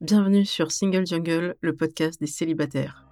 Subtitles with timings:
[0.00, 3.04] Bienvenue sur Single Jungle, le podcast des célibataires.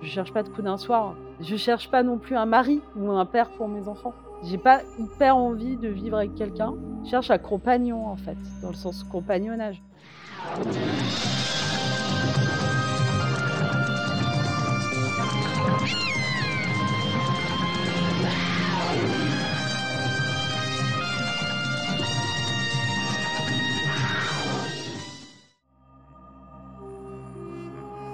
[0.00, 1.16] Je cherche pas de coup d'un soir.
[1.40, 4.14] Je cherche pas non plus un mari ou un père pour mes enfants.
[4.44, 6.74] J'ai pas hyper envie de vivre avec quelqu'un.
[7.04, 9.82] Je cherche un compagnon en fait, dans le sens compagnonnage.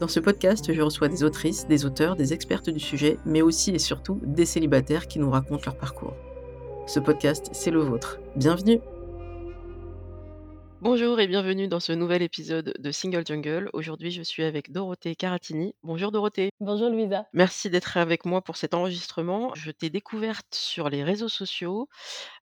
[0.00, 3.72] Dans ce podcast, je reçois des autrices, des auteurs, des expertes du sujet, mais aussi
[3.72, 6.14] et surtout des célibataires qui nous racontent leur parcours.
[6.86, 8.20] Ce podcast, c'est le vôtre.
[8.36, 8.78] Bienvenue
[10.80, 13.68] Bonjour et bienvenue dans ce nouvel épisode de Single Jungle.
[13.72, 15.74] Aujourd'hui, je suis avec Dorothée Caratini.
[15.82, 16.50] Bonjour Dorothée.
[16.60, 17.26] Bonjour Louisa.
[17.32, 19.52] Merci d'être avec moi pour cet enregistrement.
[19.56, 21.88] Je t'ai découverte sur les réseaux sociaux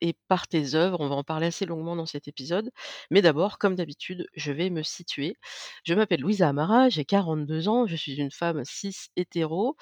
[0.02, 1.00] et par tes œuvres.
[1.00, 2.70] On va en parler assez longuement dans cet épisode.
[3.10, 5.38] Mais d'abord, comme d'habitude, je vais me situer.
[5.84, 9.76] Je m'appelle Louisa Amara, j'ai 42 ans, je suis une femme cis hétéro,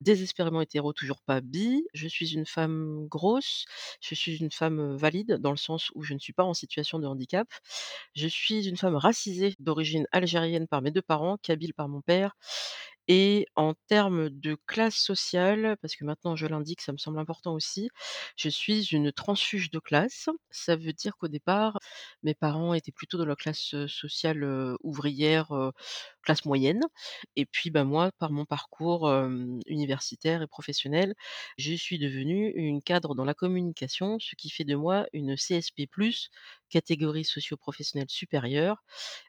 [0.00, 1.84] désespérément hétéro, toujours pas bi.
[1.92, 3.64] Je suis une femme grosse,
[4.00, 7.00] je suis une femme valide dans le sens où je ne suis pas en situation
[7.00, 7.48] de handicap.
[8.14, 12.36] Je suis une femme racisée d'origine algérienne par mes deux parents, kabyle par mon père.
[13.08, 17.54] Et en termes de classe sociale, parce que maintenant je l'indique, ça me semble important
[17.54, 17.88] aussi,
[18.36, 20.28] je suis une transfuge de classe.
[20.50, 21.78] Ça veut dire qu'au départ,
[22.22, 24.44] mes parents étaient plutôt dans la classe sociale
[24.82, 25.52] ouvrière,
[26.22, 26.80] classe moyenne.
[27.36, 29.08] Et puis bah, moi, par mon parcours
[29.66, 31.14] universitaire et professionnel,
[31.58, 35.82] je suis devenue une cadre dans la communication, ce qui fait de moi une CSP,
[36.68, 38.82] catégorie socio-professionnelle supérieure.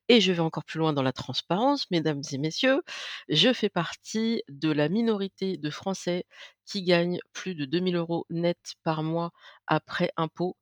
[0.09, 2.81] Et je vais encore plus loin dans la transparence, mesdames et messieurs.
[3.29, 6.25] Je fais partie de la minorité de Français
[6.65, 9.31] qui gagnent plus de 2000 euros net par mois
[9.67, 10.55] après impôt.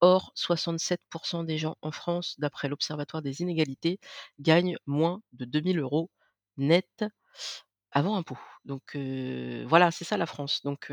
[0.00, 3.98] Or, 67% des gens en France, d'après l'Observatoire des inégalités,
[4.40, 6.10] gagnent moins de 2000 euros
[6.56, 7.04] net
[7.92, 8.38] avant impôt.
[8.64, 8.96] Donc
[9.66, 10.62] voilà, c'est ça la France.
[10.64, 10.90] Donc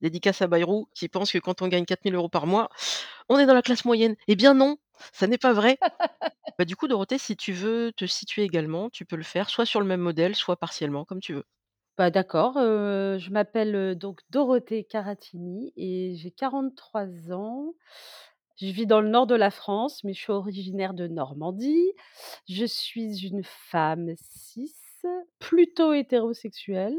[0.00, 2.68] dédicace à Bayrou qui pense que quand on gagne 4000 euros par mois,
[3.28, 4.16] on est dans la classe moyenne.
[4.28, 4.76] Eh bien non,
[5.12, 5.78] ça n'est pas vrai.
[6.58, 9.66] bah, du coup, Dorothée, si tu veux te situer également, tu peux le faire soit
[9.66, 11.44] sur le même modèle, soit partiellement, comme tu veux.
[11.96, 17.74] Bah d'accord, je m'appelle donc Dorothée Caratini et j'ai 43 ans.
[18.60, 21.92] Je vis dans le nord de la France, mais je suis originaire de Normandie.
[22.48, 24.74] Je suis une femme cis,
[25.40, 26.96] plutôt hétérosexuelle,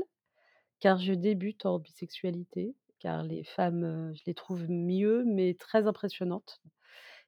[0.80, 6.62] car je débute en bisexualité, car les femmes, je les trouve mieux, mais très impressionnantes.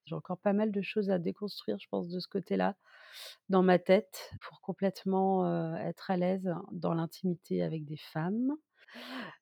[0.06, 2.76] J'ai encore pas mal de choses à déconstruire, je pense, de ce côté-là,
[3.50, 8.54] dans ma tête, pour complètement, être à l'aise dans l'intimité avec des femmes.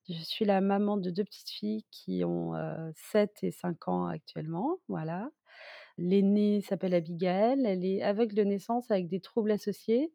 [0.10, 2.54] Je suis la maman de 2 petites filles qui ont,
[2.96, 5.30] 7 et 5 ans actuellement, voilà.
[5.98, 10.14] L'aînée s'appelle Abigaël, elle est aveugle de naissance avec des troubles associés,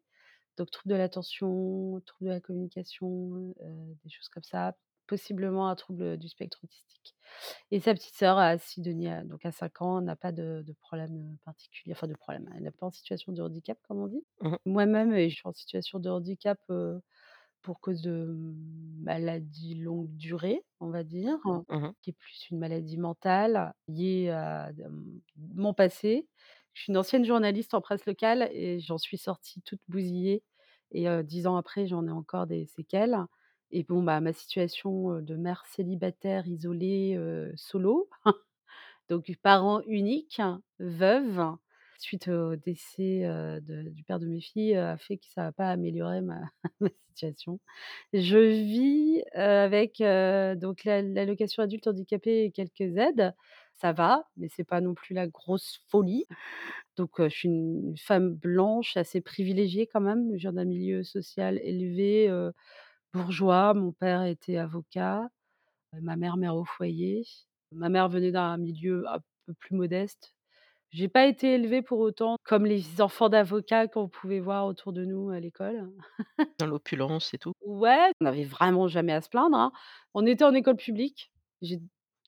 [0.57, 3.53] donc troubles de l'attention, troubles de la communication,
[4.03, 4.75] des choses comme ça,
[5.07, 7.15] possiblement un trouble du spectre autistique.
[7.71, 11.37] Et sa petite sœur a Sidonie, donc à 5 ans, n'a pas de de problème,
[11.45, 14.25] particulier, enfin de problème, elle n'est pas en situation de handicap comme on dit.
[14.41, 16.59] Mmh Moi-même, je suis en situation de handicap,
[17.61, 18.35] pour cause de
[19.01, 24.71] maladie longue durée, on va dire, Mmh qui est plus une maladie mentale liée à
[25.37, 26.27] mon passé.
[26.73, 30.43] Je suis une ancienne journaliste en presse locale et j'en suis sortie toute bousillée
[30.91, 33.17] et heu, 10 ans après, j'en ai encore des séquelles
[33.75, 37.19] et bon, bah, ma situation, de mère célibataire, isolée,
[37.55, 38.09] solo,
[39.09, 40.41] donc parent unique,
[40.79, 41.41] veuve,
[41.99, 43.27] suite au décès,
[43.61, 46.21] du père de mes filles, a fait que ça n'a pas amélioré
[46.81, 47.59] ma situation.
[48.13, 49.99] Je vis, avec,
[50.59, 53.33] donc la l'allocation adulte handicapé et quelques aides.
[53.77, 56.25] Ça va, mais c'est pas non plus la grosse folie.
[56.97, 60.31] Donc, je suis une femme blanche assez privilégiée quand même.
[60.35, 62.29] Je viens d'un milieu social élevé,
[63.15, 63.73] bourgeois.
[63.73, 65.29] Mon père était avocat,
[65.95, 67.23] heu, ma mère mère au foyer.
[67.71, 70.35] Ma mère venait d'un milieu un peu plus modeste.
[70.91, 75.05] J'ai pas été élevée pour autant comme les enfants d'avocats qu'on pouvait voir autour de
[75.05, 75.91] nous à l'école.
[76.59, 77.53] Dans l'opulence et tout.
[77.61, 79.71] Ouais, on n'avait vraiment jamais à se plaindre, hein.
[80.13, 81.31] On était en école publique.
[81.61, 81.81] J'ai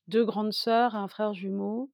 [0.08, 1.92] 2 grandes sœurs et un frère jumeau.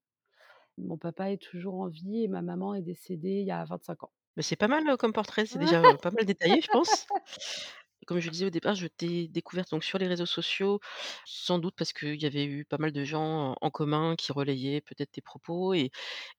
[0.78, 4.04] Mon papa est toujours en vie et ma maman est décédée il y a 25
[4.04, 4.12] ans.
[4.36, 7.08] Mais c'est pas mal, heu, comme portrait, c'est déjà, heu, pas mal détaillé, je pense.
[8.06, 10.80] Comme je disais au départ, je t'ai découverte donc sur les réseaux sociaux,
[11.26, 14.82] sans doute parce qu'il y avait eu pas mal de gens en commun qui relayaient
[14.82, 15.92] peut-être tes propos et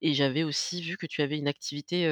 [0.02, 2.06] et j'avais aussi vu que tu avais une activité,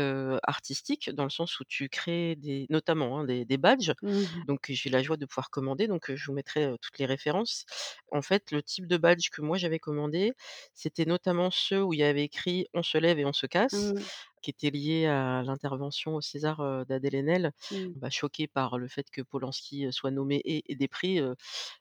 [0.44, 3.92] artistique dans le sens où tu crées des notamment, hein, des des badges.
[4.02, 4.46] Mmh mh.
[4.46, 7.64] Donc j'ai la joie de pouvoir commander, donc je vous mettrai, toutes les références.
[8.10, 10.32] En fait, le type de badge que moi j'avais commandé,
[10.74, 13.92] c'était notamment ceux où il y avait écrit: «On se lève et on se casse»,
[13.94, 14.12] Mmh.
[14.42, 17.52] Qui était lié à l'intervention au César, heu, d'Adèle Haenel.
[17.70, 18.02] Mmh.
[18.02, 21.36] Bah, choquée par le fait que Polanski, heu, soit nommé et ait des prix, heu,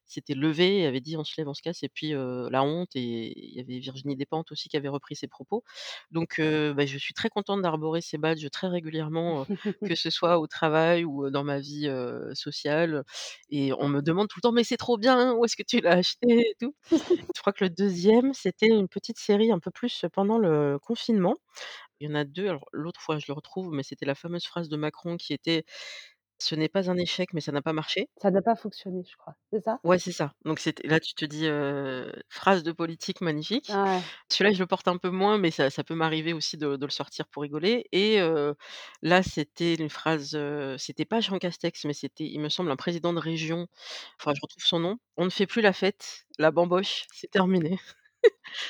[0.05, 2.63] s'était levée et avait dit: «On se lève, on se casse» et puis, heu, la
[2.63, 5.63] honte et il y avait Virginie Despentes aussi qui avait repris ses propos.
[6.11, 9.45] Donc heu, bah, je suis très contente d'arborer ces badges très régulièrement, heu,
[9.83, 13.03] que ce soit au travail ou, heu, dans ma vie, heu, sociale,
[13.49, 15.79] et on me demande tout le temps: «Mais c'est trop bien, où est-ce que tu
[15.81, 16.75] l'as acheté et tout?»
[17.35, 21.37] Je crois que le deuxième, c'était une petite série un peu plus pendant le confinement.
[22.01, 22.47] Il y en a 2.
[22.49, 25.65] alors l'autre, fois je le retrouve, mais c'était la fameuse phrase de Macron qui était:
[26.39, 28.07] «Ce n'est pas un échec, mais ça n'a pas marché».
[28.17, 29.81] Ça n'a pas fonctionné, je crois, c'est ça?
[29.83, 30.33] Ouais, c'est ça.
[30.45, 31.47] Donc c'était là, tu te dis,
[32.29, 33.69] phrase de politique magnifique.
[33.69, 34.11] Ouais.
[34.29, 36.85] Celui-là, je le porte un peu moins, mais ça ça peut m'arriver aussi de de
[36.85, 38.19] le sortir pour rigoler et
[39.01, 40.37] là, c'était une phrase,
[40.77, 43.65] c'était pas Jean Castex, mais c'était, il me semble, un président de région.
[44.19, 47.79] Que je retrouve son nom: «On ne fait plus la fête, la bamboche, c'est terminé».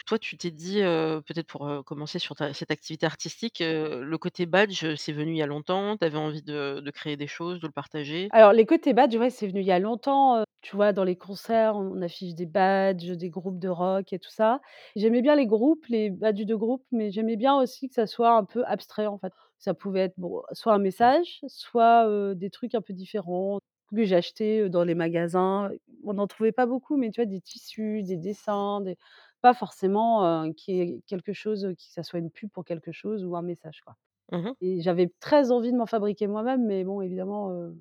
[0.07, 5.13] Toi, tu t'es dit, peut-être pour, commencer sur cette activité artistique, le côté badge, c'est
[5.13, 5.97] venu il y a longtemps?
[5.97, 8.33] Tu avais envie de créer des choses, de le partager?
[8.33, 11.17] Alors les côtés badge, ouais, c'est venu il y a longtemps, tu vois, dans les
[11.17, 14.61] concerts, on affiche des badges, des groupes de rock et tout ça.
[14.95, 18.31] J'aimais bien les groupes, les badges de groupe, mais j'aimais bien aussi que ça soit
[18.37, 19.33] un peu abstrait, en fait.
[19.59, 20.15] Ça pouvait être,
[20.53, 23.59] soit un message, soit, des trucs un peu différents
[23.93, 25.69] que j'ai achetés, heu, dans les magasins.
[26.05, 28.95] On n'en trouvait pas beaucoup, mais tu vois, des tissus, des dessins, des
[29.41, 32.91] pas forcément, heu, qu'il y ait quelque chose, que ça soit une pub pour quelque
[32.91, 33.97] chose ou un message, quoi.
[34.31, 34.55] Mmh mh.
[34.61, 37.71] Et j'avais très envie de m'en fabriquer moi-même, mais bon, évidemment,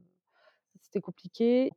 [0.82, 1.70] c'était compliqué.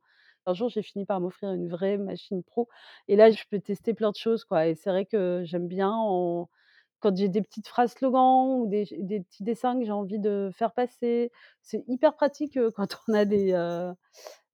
[0.46, 2.68] Un jour, j'ai fini par m'offrir une vraie machine pro
[3.08, 5.90] et là, je peux tester plein de choses, quoi et c'est vrai que j'aime bien
[5.92, 6.48] en
[7.00, 10.50] quand j'ai des petites phrases slogans ou des des petits dessins que j'ai envie de
[10.54, 11.32] faire passer.
[11.62, 13.52] C'est hyper pratique, quand on a des,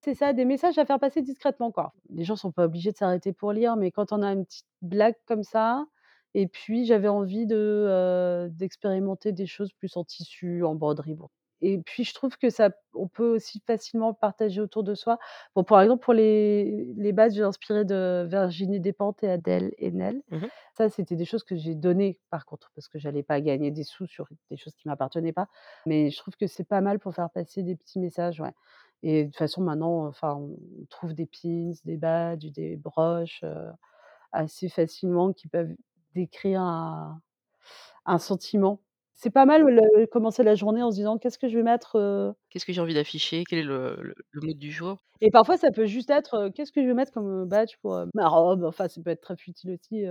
[0.01, 1.93] c'est ça, des messages à faire passer discrètement, quoi.
[2.11, 4.67] Les gens sont pas obligés de s'arrêter pour lire, mais quand on a une petite
[4.83, 5.85] blague comme ça
[6.35, 11.29] et puis j'avais envie de, d'expérimenter des choses plus en tissu, en broderie, bon
[11.63, 15.19] et puis je trouve que ça on peut aussi facilement le partager autour de soi.
[15.55, 20.39] Bon, par exemple, pour les les badges inspirés de Virginie Despentes et Adèle Haenel, Mmh
[20.45, 20.51] mh.
[20.75, 23.85] ça, c'était des choses que j'ai données, par contre, parce que j'allais pas gagner des
[23.85, 25.49] sous sur des choses qui m'appartenaient pas.
[25.87, 28.55] Mais je trouve que c'est pas mal pour faire passer des petits messages, ouais
[29.03, 30.59] et de toute façon, maintenant, enfin, on
[30.91, 33.71] trouve des pins, des badges, des broches, heu,
[34.33, 35.75] assez facilement qui peuvent
[36.15, 37.23] décrire un
[38.07, 38.83] un sentiment.
[39.15, 41.99] C'est pas mal le commencer la journée en se disant: «Qu'est-ce que je vais mettre,
[41.99, 43.45] heu?» Qu'est-ce que j'ai envie d'afficher?
[43.45, 45.05] Quel est le le le mood du jour?
[45.23, 48.05] et parfois, ça peut juste être, heu: «Qu'est-ce que je vais mettre comme, badge pour,
[48.15, 50.05] ma robe?» enfin, ça peut être très futile aussi.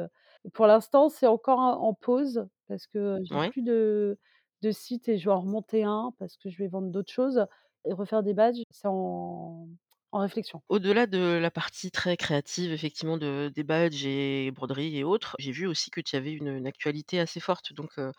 [0.53, 3.51] Pour l'instant, c'est encore en pause parce que j'ai Ouais.
[3.51, 4.19] plus de
[4.61, 7.45] de site et je vais en remonter un parce que je vais vendre d'autres choses
[7.85, 9.67] et refaire des badges, c'est en
[10.13, 10.61] réflexion.
[10.69, 15.51] Au-delà de la partie très créative, effectivement, de des badges et broderies et autres, j'ai
[15.51, 17.73] vu aussi que tu avais une actualité assez forte.
[17.73, 18.11] Donc, heu,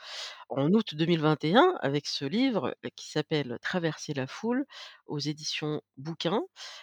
[0.50, 4.64] en août 2021, avec ce livre, heu, qui s'appelle «Traverser la foule»
[5.06, 6.42] aux éditions Bouquin,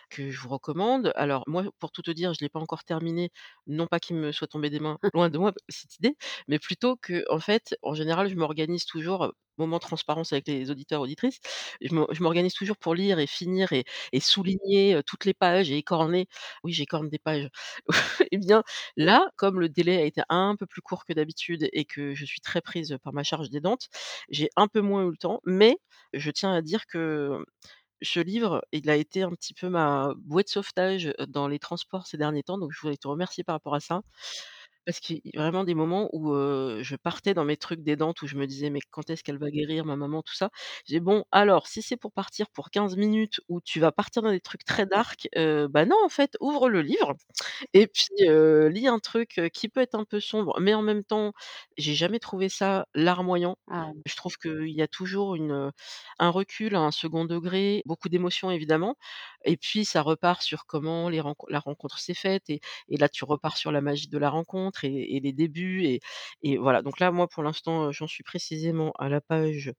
[0.09, 1.11] que je vous recommande.
[1.15, 3.31] Alors moi, pour tout te dire, je l'ai pas encore terminé,
[3.67, 6.15] non pas qu'il me soit tombé des mains, loin de moi cette idée,
[6.47, 11.01] mais plutôt qu'en fait, en général, je m'organise toujours, heu, moment transparence avec les auditeurs,
[11.01, 11.39] auditrices,
[11.81, 16.27] je m'organise toujours pour lire et finir et souligner, heu, toutes les pages et écorner.
[16.63, 17.49] Oui, j'écorne des pages.
[18.31, 18.63] Et bien
[18.95, 22.25] là, comme le délai a été un peu plus court que d'habitude et que je
[22.25, 23.49] suis très prise par ma charge
[24.29, 25.77] j'ai un peu moins eu le temps, mais
[26.13, 27.43] je tiens à dire que
[28.03, 32.07] ce livre, il a été un petit peu ma bouée de sauvetage, dans les transports
[32.07, 34.01] ces derniers temps, donc je voulais te remercier par rapport à ça.
[34.87, 38.21] Parce qu'il y a vraiment des moments où, heu, je partais dans mes trucs d'aidante
[38.21, 40.49] où je me disais: «Mais quand est-ce qu'elle va guérir ma maman?» tout ça?
[40.85, 44.21] J'ai dit: «Bon, alors si c'est pour partir pour 15 minutes où tu vas partir
[44.21, 47.15] dans des trucs très dark, heu, bah non, en fait, ouvre le livre
[47.73, 50.83] et puis, heu, lis un truc, heu, qui peut être un peu sombre, mais en
[50.83, 51.33] même temps,
[51.77, 53.57] j'ai jamais trouvé ça larmoyant.
[53.71, 53.89] Ah.
[54.05, 55.71] Je trouve qu'il y a toujours une, heu,
[56.19, 58.95] un recul, un second degré, beaucoup d'émotions évidemment
[59.45, 63.09] et puis ça repart sur comment les renco la rencontre s'est faite et et là
[63.09, 65.83] tu repars sur la magie de la rencontre et les débuts
[66.43, 66.81] et voilà.
[66.81, 69.73] Donc là, moi, pour l'instant, heu, j'en suis précisément à la page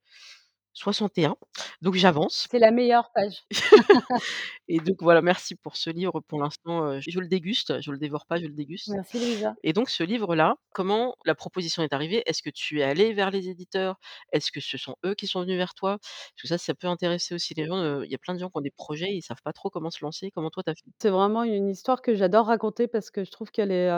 [0.74, 1.36] 61,
[1.82, 2.46] donc j'avance.
[2.50, 3.44] C'est la meilleure page.
[4.68, 8.26] Et donc voilà, merci pour ce livre pour l'instant, je le déguste, je le dévore
[8.26, 8.88] pas, je le déguste.
[8.88, 9.54] Merci Louisa.
[9.62, 12.22] Et donc ce livre-là, comment la proposition est arrivée?
[12.26, 13.98] Est-ce que tu es allée vers les éditeurs?
[14.32, 15.98] Est-ce que ce sont eux qui sont venus vers toi?
[15.98, 18.48] Parce que ça, ça peut intéresser aussi les gens, il y a plein de gens
[18.48, 20.30] qui ont des projets, ils savent pas trop comment se lancer.
[20.30, 20.84] Comment toi tu as fait?
[20.98, 23.88] C'est vraiment une histoire que j'adore raconter parce que je trouve qu'elle est,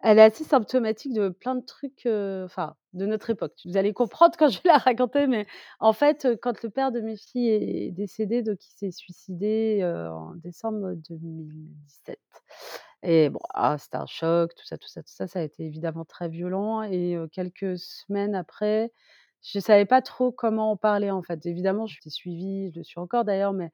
[0.00, 3.54] elle est assez symptomatique de plein de trucs, heu, enfin de notre époque.
[3.66, 5.46] Vous allez comprendre quand je vais la raconter, mais
[5.80, 9.80] en fait, heu, quand le père de mes filles est décédé, donc il s'est suicidé,
[9.82, 12.20] heu, en décembre 2017
[13.02, 15.64] et bon, ah c'était un choc, tout ça, tout ça, tout ça, ça a été
[15.64, 18.92] évidemment très violent et quelques semaines après,
[19.42, 21.46] je savais pas trop comment en parler, en fait.
[21.46, 23.70] Évidemment, je l'ai suivi, je le suis encore d'ailleurs, mais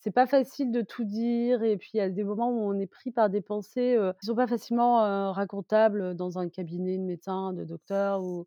[0.00, 2.78] c'est pas facile de tout dire et puis il y a des moments où on
[2.78, 7.02] est pris par des pensées, heu, qui sont pas facilement, racontables, dans un cabinet de
[7.04, 8.46] médecin, de docteur ou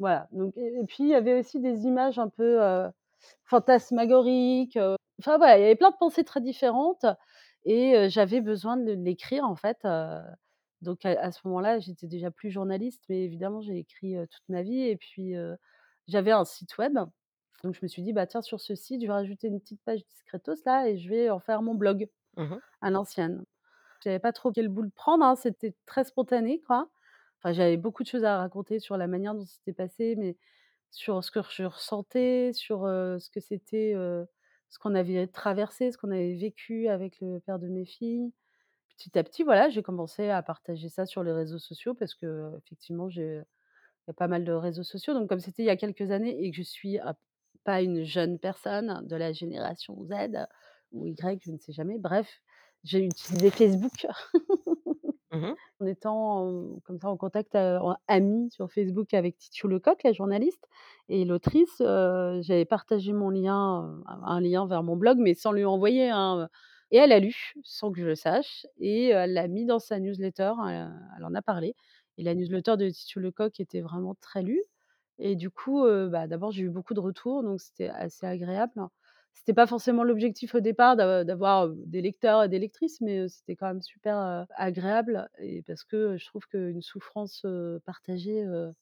[0.00, 2.60] voilà, donc et puis il y avait aussi des images un peu,
[3.46, 4.78] fantasmagoriques,
[5.20, 7.06] enfin voilà, il y avait plein de pensées très différentes
[7.66, 9.86] et j'avais besoin de l'écrire en fait,
[10.82, 14.82] donc à ce moment-là, j'étais déjà plus journaliste, mais évidemment j'ai écrit, toute ma vie
[14.82, 15.34] et puis,
[16.08, 16.98] j'avais un site web,
[17.64, 19.82] donc je me suis dit: «Bah tiens, sur ce site, je vais rajouter une petite
[19.84, 22.60] page discretos là et je vais en faire mon blog Mmh mh.
[22.80, 23.44] à l'ancienne».
[24.00, 26.90] Je savais pas trop quel bout prendre, hein, c'était très spontané quoi.
[27.38, 30.36] Enfin, j'avais beaucoup de choses à raconter sur la manière dont c'était passé, mais
[30.90, 33.94] sur ce que je ressentais, sur, ce que c'était,
[34.68, 38.32] ce qu'on avait traversé, ce qu'on avait vécu avec le père de mes filles.
[38.98, 43.08] Petit à petit, voilà, j'ai commencé à partager ça sur les réseaux sociaux parce qu'effectivement,
[43.10, 43.42] j'ai
[44.06, 46.10] il y a pas mal de réseaux sociaux, donc comme c'était il y a quelques
[46.12, 47.16] années et que je suis à
[47.68, 50.46] pas une jeune personne de la génération Z
[50.92, 52.40] ou Y, je ne sais jamais, bref,
[52.84, 54.06] j'ai utilisé Facebook.
[55.30, 55.58] Mmh mh.
[55.80, 60.64] En étant, comme ça en contact, en amie sur Facebook avec Titu Lecoq, la journaliste
[61.08, 65.64] et l'autrice, j'avais partagé mon lien, un un lien vers mon blog, mais sans lui
[65.64, 66.48] envoyer, hein, heu
[66.90, 70.00] et elle a lu sans que je le sache et elle l'a mis dans sa
[70.00, 70.52] newsletter,
[71.18, 71.74] elle en a parlé
[72.16, 74.62] et la newsletter de Titu Lecoq était vraiment très lue
[75.18, 78.80] et du coup, heu, bah, d'abord j'ai eu beaucoup de retours, donc c'était assez agréable.
[79.34, 83.20] C'était pas forcément l'objectif au départ d'a d'avoir, heu, des lecteurs et des lectrices, mais
[83.20, 87.80] heu, c'était quand même super, heu, agréable et parce que je trouve qu'une souffrance, heu,
[87.86, 88.72] partagée, heu,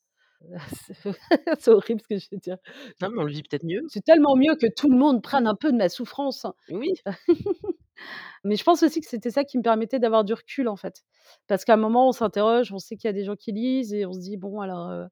[0.86, 0.94] c'est
[1.60, 2.58] c'est horrible ce que je vais dire.
[3.00, 3.88] Non, mais on le vit peut-être mieux.
[3.88, 6.46] C'est tellement mieux que tout le monde prenne un peu de ma souffrance.
[6.68, 6.94] Oui.
[8.44, 11.02] Mais je pense aussi que c'était ça qui me permettait d'avoir du recul, en fait.
[11.46, 13.92] Parce qu'à un moment, on s'interroge, on sait qu'il y a des gens qui lisent
[13.92, 15.06] et on se dit: «Bon alors, heu,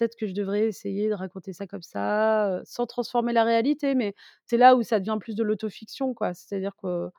[0.00, 4.14] peut-être que je devrais essayer de raconter ça comme ça», sans transformer la réalité, mais
[4.46, 6.34] c'est là où ça devient plus de l'autofiction, quoi.
[6.34, 7.10] C'est-à-dire qu'on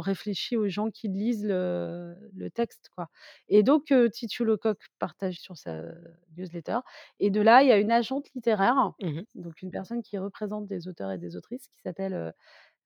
[0.00, 3.08] réfléchit aux gens qui lisent le le texte, quoi
[3.48, 5.82] et donc heu, Titu Lecoq partage sur sa
[6.38, 6.80] newsletter
[7.20, 9.24] et de là, il y a une agente littéraire, Mmh mh.
[9.36, 12.32] donc une personne qui représente des auteurs et des autrices qui s'appelle, heu,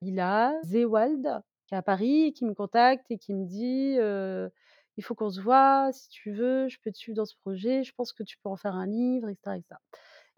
[0.02, 3.97] Lila Zewald, qui est à Paris et qui me contacte et qui me dit,
[4.98, 7.84] «Il faut qu'on se voit, si tu veux, je peux te suivre dans ce projet,
[7.84, 9.80] je pense que tu peux en faire un livre» et cetera et cetera.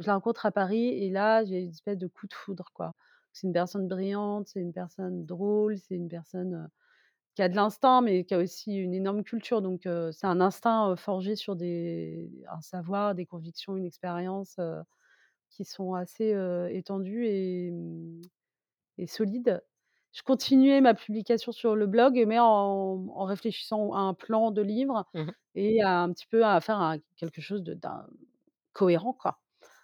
[0.01, 2.95] Je la rencontre à Paris et là, j'ai une espèce de coup de foudre, quoi.
[3.35, 6.69] C'est une personne brillante, c'est une personne drôle, c'est une personne,
[7.37, 10.97] qui a de l'instinct, mais qui a aussi une énorme culture, donc c'est un instinct,
[10.97, 14.59] forgé sur des un savoir, des convictions, une expérience,
[15.51, 16.35] qui sont assez,
[16.73, 18.23] étendues et mmh
[18.99, 19.63] et solides.
[20.13, 24.61] Je continuais ma publication sur le blog, mais en en réfléchissant à un plan de
[24.63, 25.35] livre Mmh mh.
[25.55, 27.79] et à un petit peu à faire un quelque chose de
[28.73, 29.41] cohérent, quoi.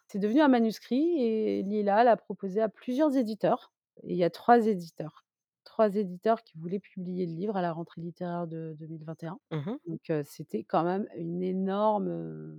[0.09, 3.73] C'est devenu un manuscrit et Lila l'a proposé à plusieurs éditeurs
[4.05, 5.25] et il y a 3 éditeurs.
[5.65, 9.79] 3 éditeurs qui voulaient publier le livre à la rentrée littéraire de 2021, Mmh mh.
[9.89, 12.59] donc c'était quand même une énorme, heu,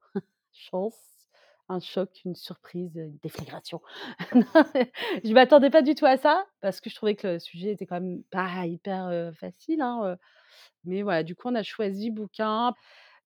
[0.52, 1.15] chance,
[1.68, 3.80] un choc, une surprise, une déflagration.
[5.24, 7.86] Je m'attendais pas du tout à ça parce que je trouvais que le sujet était
[7.86, 10.16] quand même pas hyper, facile, hein,
[10.84, 12.74] mais voilà, du coup, on a choisi bouquin.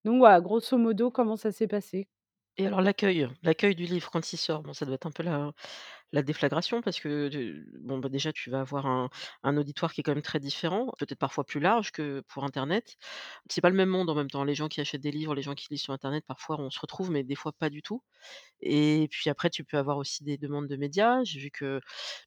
[0.04, 2.09] Donc voilà, grosso modo, comment ça s'est passé?
[2.56, 5.23] Et alors l'accueil l'accueil du livre quand il sort, bon ça doit être un peu
[5.23, 5.52] la
[6.12, 9.11] la déflagration parce que de bon, bah, déjà tu vas avoir un
[9.45, 12.97] un auditoire qui est quand même très différent, peut-être parfois plus large que pour internet.
[13.50, 15.43] C'est pas le même monde en même temps, les gens qui achètent des livres, les
[15.43, 18.02] gens qui lisent sur internet, parfois on se retrouve, mais des fois pas du tout
[18.61, 21.23] et puis après tu peux avoir aussi des demandes de médias.
[21.25, 21.81] J'ai vu que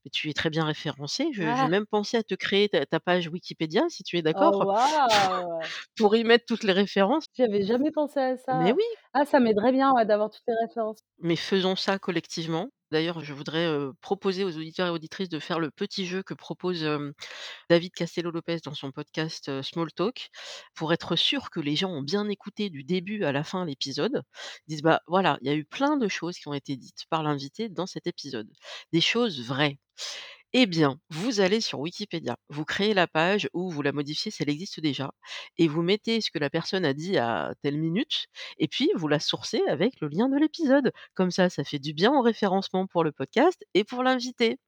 [0.06, 1.30] beh, tu es très bien référencée.
[1.34, 1.70] Je j'ai Ah!
[1.70, 5.74] même pensé à te créer ta ta page Wikipédia si tu es Oh d'accord, waouh!
[5.98, 7.26] pour y mettre toutes les références.
[7.36, 8.74] J'avais jamais pensé à Mais ça.
[8.74, 8.84] oui!
[9.14, 11.00] Ah, ça m'aiderait bien, ouais, d'avoir toutes les références.
[11.20, 12.70] Mais faisons ça collectivement.
[12.94, 13.68] D'ailleurs, je voudrais,
[14.02, 16.88] proposer aux auditeurs et auditrices de faire le petit jeu que propose,
[17.70, 20.30] David Castello-Lopez dans son podcast, Small Talk.
[20.76, 24.24] Pour être sûr que les gens ont bien écouté du début à la fin l'épisode,
[24.68, 27.06] ils disent: «Bah, voilà, il y a eu plein de choses qui ont été dites
[27.10, 28.50] par l'invité dans cet épisode,
[28.94, 29.80] des choses vraies».
[30.56, 34.44] Eh bien, vous allez sur Wikipédia, vous créez la page ou vous la modifiez si
[34.44, 35.12] elle existe déjà
[35.58, 38.28] et vous mettez ce que la personne a dit à telle minute
[38.60, 40.92] et puis vous la sourcez avec le lien de l'épisode.
[41.16, 44.60] Comme ça, ça fait du bien au référencement pour le podcast et pour l'invité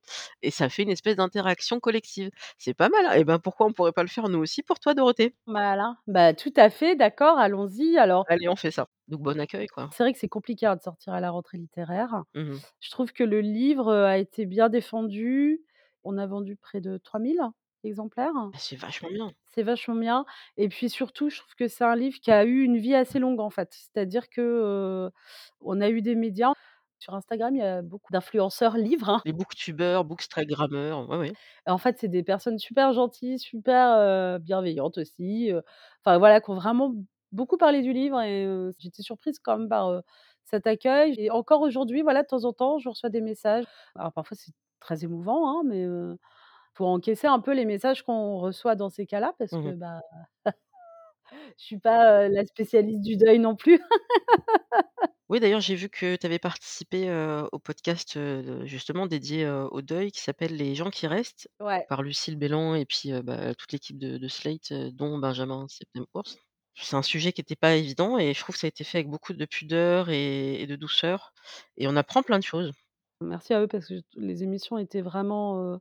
[0.44, 2.32] et ça fait une espèce d'interaction collective.
[2.60, 4.80] C'est pas mal, hein et ben, pourquoi on pourrait pas le faire nous aussi pour
[4.80, 5.36] toi, Dorothée?
[5.48, 7.98] Voilà, bah, tout à fait, d'accord, allons-y.
[7.98, 8.88] Alors Allez, on fait ça.
[9.08, 9.92] Donc bon accueil, quoi.
[9.92, 12.24] c'est vrai que c'est compliqué, hein, de sortir à la rentrée littéraire.
[12.34, 12.65] Mmh mh.
[12.82, 15.62] Je trouve que le livre, heu, a été bien défendu.
[16.06, 17.42] On a vendu près de 3000
[17.84, 18.34] exemplaires.
[18.34, 19.32] Bah, c'est vachement bien.
[19.54, 20.26] C'est vachement bien
[20.58, 23.20] et puis surtout, je trouve que c'est un livre qui a eu une vie assez
[23.20, 23.70] longue, en fait.
[23.74, 25.12] C'est-à-dire que,
[25.62, 26.54] on a eu des médias.
[26.98, 29.22] Sur Instagram, il y a beaucoup d'influenceurs livres, hein.
[29.26, 31.34] Les booktubeurs, bookstagrammeurs, ouais, ouais.
[31.68, 35.52] En fait, c'est des personnes super gentilles, super, bienveillantes aussi,
[36.04, 36.94] enfin voilà, qui ont vraiment
[37.34, 38.48] beaucoup parlé du livre et
[38.80, 40.02] j'étais surprise quand même par,
[40.46, 43.66] cet accueil et encore aujourd'hui, voilà, de temps en temps, je reçois des messages.
[43.96, 44.54] Alors parfois, c'est
[44.86, 46.18] très émouvant, hein, mais heu,
[46.74, 50.01] faut encaisser un peu les messages qu'on reçoit dans ces cas-là parce Mmh que, bah,
[51.58, 53.80] je suis pas, la spécialiste du deuil non plus.
[55.30, 57.10] Oui, d'ailleurs, j'ai vu que tu avais participé,
[57.51, 58.20] au podcast,
[58.65, 61.88] justement dédié, au deuil qui s'appelle «Les gens qui restent» Ouais.
[61.88, 66.38] par Lucille Béland et puis, bah, toute l'équipe de de Slate, dont Benjamin Septime-Course.
[66.75, 69.00] C'est un sujet qui était pas évident et je trouve que ça a été fait
[69.00, 71.34] avec beaucoup de pudeur et et de douceur
[71.77, 72.72] et on apprend plein de choses.
[73.25, 75.79] Merci à eux parce que les émissions étaient vraiment,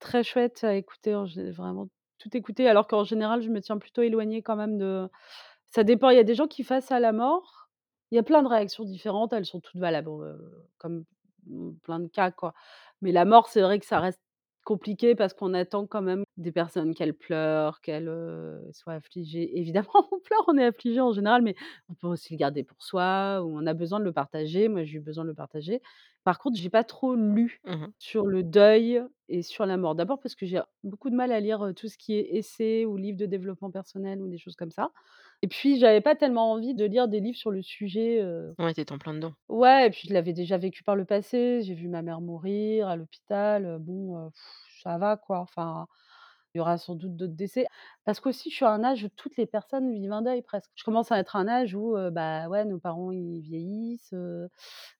[0.00, 1.12] très chouettes à écouter.
[1.12, 1.26] hein.
[1.26, 5.08] J'ai vraiment tout écouté alors qu'en général, je me tiens plutôt éloignée quand même de
[5.72, 7.70] ça dépend, il y a des gens qui face à la mort,
[8.10, 10.10] il y a plein de réactions différentes, elles sont toutes valables,
[10.78, 11.04] comme,
[11.46, 12.54] mmh, plein de cas, quoi.
[13.02, 14.20] Mais la mort, c'est vrai que ça reste
[14.64, 18.10] compliqué parce qu'on attend quand même des personnes qu'elles pleurent, qu'elles,
[18.72, 19.58] soient affligées.
[19.58, 21.54] Évidemment, on pleure, on est affligé en général, mais
[21.88, 24.68] on peut aussi le garder pour soi ou on a besoin de le partager.
[24.68, 25.80] Moi, j'ai eu besoin de le partager.
[26.24, 27.92] Par contre, j'ai pas trop lu Mmh mh.
[27.98, 29.94] sur le deuil et sur la mort.
[29.94, 32.84] D'abord parce que j'ai beaucoup de mal à lire, heu, tout ce qui est essais
[32.84, 34.90] ou livres de développement personnel ou des choses comme ça.
[35.42, 38.72] Et puis j'avais pas tellement envie de lire des livres sur le sujet, heu Ouais,
[38.72, 39.34] tu étais en plein dedans.
[39.48, 41.62] ouais et puis je l'avais déjà vécu par le passé.
[41.62, 44.30] J'ai vu ma mère mourir à l'hôpital, heu, bon, heu,
[44.82, 45.86] ça va quoi, enfin,
[46.54, 47.66] il y aura sans doute d'autres décès.
[48.04, 50.70] Parce qu'aussi je suis à un âge où toutes les personnes vivent un deuil presque.
[50.74, 54.14] Je commence à être à un âge où, bah, ouais, nos parents ils vieillissent,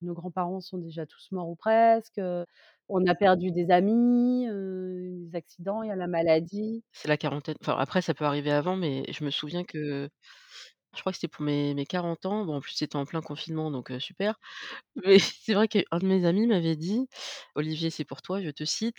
[0.03, 2.21] nos grands-parents sont déjà tous morts ou presque,
[2.89, 6.85] on a perdu des amis, des accidents, il y a la maladie.
[6.93, 7.57] C'est la quarantaine.
[7.63, 10.11] Enfin, après ça peut arriver avant, mais je me souviens que
[10.95, 12.45] je crois que c'était pour mes mes 40 ans.
[12.47, 14.39] Bon, en plus, c'était en plein confinement, donc super.
[15.07, 17.09] Mais c'est vrai qu'un de mes amis m'avait dit:
[17.57, 18.97] «Olivier, c'est pour toi», je te cite: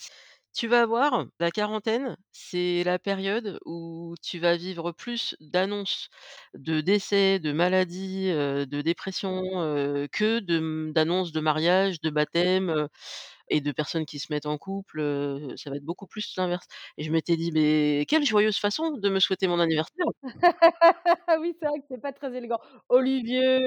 [0.55, 6.09] «Tu vas voir, la quarantaine, c'est la période où tu vas vivre plus d'annonces
[6.53, 10.37] de décès, de maladies, de dépression, heu, que
[10.91, 12.87] d'annonces de mariage, de baptême,
[13.49, 15.01] et de personnes qui se mettent en couple,
[15.57, 19.09] ça va être beaucoup plus l'inverse» et je m'étais dit: «Mais quelle joyeuse façon de
[19.09, 20.05] me souhaiter mon anniversaire!»
[21.41, 22.59] Oui, c'est vrai que c'est pas très élégant.
[22.89, 23.59] Olivier,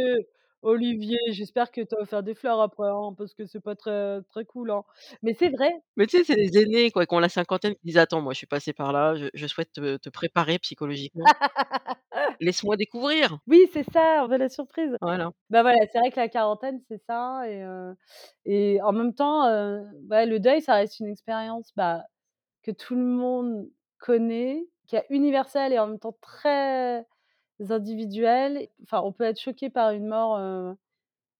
[0.66, 4.20] Olivier, j'espère que tu as offert des fleurs après, hein, parce que c'est pas très
[4.31, 4.83] très cool, hein.
[5.22, 7.81] Mais c'est vrai Mais tu sais, c'est les aînés quoi, qui ont la cinquantaine qui
[7.87, 11.24] disent: «Attends, moi je suis passé par là, je je souhaite te te préparer psychologiquement.
[12.40, 14.96] Laisse-moi découvrir!» oui, c'est ça, on veut la surprise.
[15.00, 15.31] Voilà.
[15.50, 17.64] Bah, voilà, c'est vrai que la quarantaine, c'est ça et
[18.46, 19.46] et en même temps,
[20.11, 22.05] ouais, le deuil, ça reste une expérience, bah,
[22.62, 27.07] que tout le monde connaît, qui est universelle et en même temps très
[27.71, 28.69] individuelle.
[28.85, 30.40] Enfin, on peut être choqué par une mort,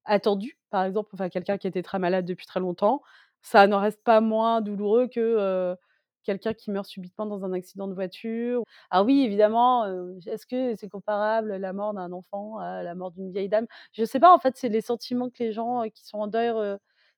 [0.07, 3.03] attendue, par exemple, enfin, quelqu'un qui était très malade depuis très longtemps.
[3.43, 5.77] Ça n'en reste pas moins douloureux que,
[6.25, 8.63] quelqu'un qui meurt subitement dans un accident de voiture.
[8.91, 9.87] Ah oui, évidemment,
[10.27, 13.67] est-ce que c'est comparable la mort d'un enfant à la mort d'une vieille dame?
[13.93, 16.53] Je sais pas, en fait, c'est les sentiments que les gens, qui sont en deuil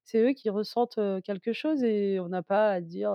[0.05, 3.13] c'est eux qui ressentent, quelque chose et on n'a pas à dire,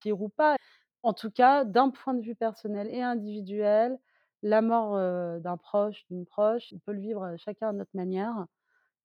[0.00, 0.56] pire ou pas.
[1.02, 3.98] En tout cas, d'un point de vue personnel et individuel,
[4.42, 4.96] la mort,
[5.40, 8.46] d'un proche, d'une proche, on peut le vivre, chacun à notre manière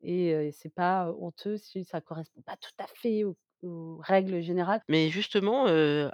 [0.01, 4.41] et heu, c'est pas honteux si ça correspond pas tout à fait aux aux règles
[4.41, 4.83] générales.
[4.89, 5.65] Mais justement,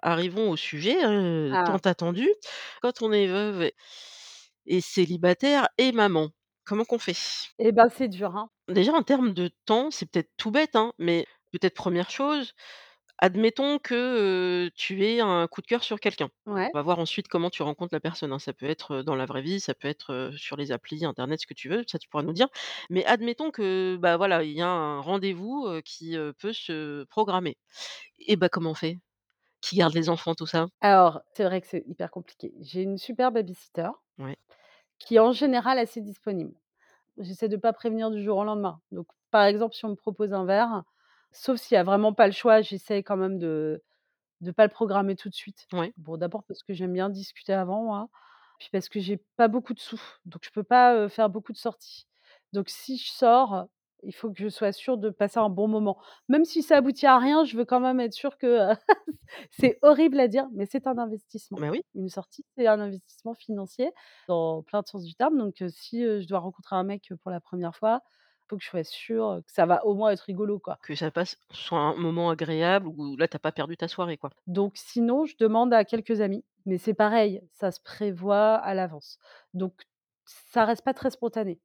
[0.01, 2.27] arrivons au sujet, heu, tant Ah attendu.
[2.81, 3.75] Quand on est veuve et
[4.65, 6.29] et célibataire et maman,
[6.65, 7.17] comment qu'on fait?
[7.57, 8.49] et ben, c'est dur, hein.
[8.69, 12.53] Déjà en termes de temps, c'est peut-être tout bête, hein, mais peut-être première chose,
[13.19, 16.29] Admettons que, tu aies un coup de cœur sur quelqu'un.
[16.45, 16.69] Ouais.
[16.73, 18.39] On va voir ensuite comment tu rencontres la personne, hein.
[18.39, 21.47] Ça peut être, dans la vraie vie, ça peut être, sur les applis, internet, ce
[21.47, 22.47] que tu veux, ça tu pourras nous dire.
[22.89, 27.57] Mais admettons que, bah, voilà, il y a un rendez-vous, qui, peut se programmer
[28.19, 28.99] et bah, comment on fait?
[29.61, 30.67] Qui garde les enfants, tout ça?
[30.81, 32.53] Alors, c'est vrai que c'est hyper compliqué.
[32.61, 34.37] J'ai une super baby-sitter Ouais.
[34.99, 36.53] qui est en général assez disponible.
[37.17, 38.81] J'essaie de pas prévenir du jour au lendemain.
[38.91, 40.83] Donc, par exemple, si on me propose un verre,
[41.33, 43.83] sauf s'il y a vraiment pas le choix, j'essaie quand même de
[44.41, 45.67] de pas le programmer tout de suite.
[45.71, 45.93] Ouais.
[45.97, 48.09] Bon, d'abord parce que j'aime bien discuter avant moi,
[48.59, 51.57] puis parce que j'ai pas beaucoup de sous, donc je peux pas, faire beaucoup de
[51.57, 52.07] sorties.
[52.51, 53.67] Donc si je sors,
[54.03, 55.97] il faut que je sois sûre de passer un bon moment.
[56.27, 58.67] Même si ça aboutit à rien, je veux quand même être sûre que,
[59.51, 61.57] c'est horrible à dire, mais c'est un investissement.
[61.59, 61.83] Bah, oui.
[61.95, 63.91] Une sortie, c'est un investissement financier
[64.27, 67.39] dans plein de sens du terme, donc si, je dois rencontrer un mec, pour la
[67.39, 68.01] première fois,
[68.47, 70.77] faut que je sois sûre, que ça va au moins être rigolo, quoi.
[70.83, 74.17] Que ça passe soit un moment agréable où là, tu as pas perdu ta soirée,
[74.17, 74.31] quoi.
[74.47, 79.19] Donc sinon, je demande à quelques amis, mais c'est pareil, ça se prévoit à l'avance.
[79.53, 79.73] Donc
[80.25, 81.59] ça reste pas très spontané.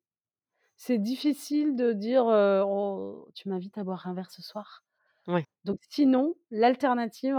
[0.76, 4.84] C'est difficile de dire, «Oh, tu m'invites à boire un verre ce soir?»
[5.26, 7.36] Ouais, donc sinon, l'alternative,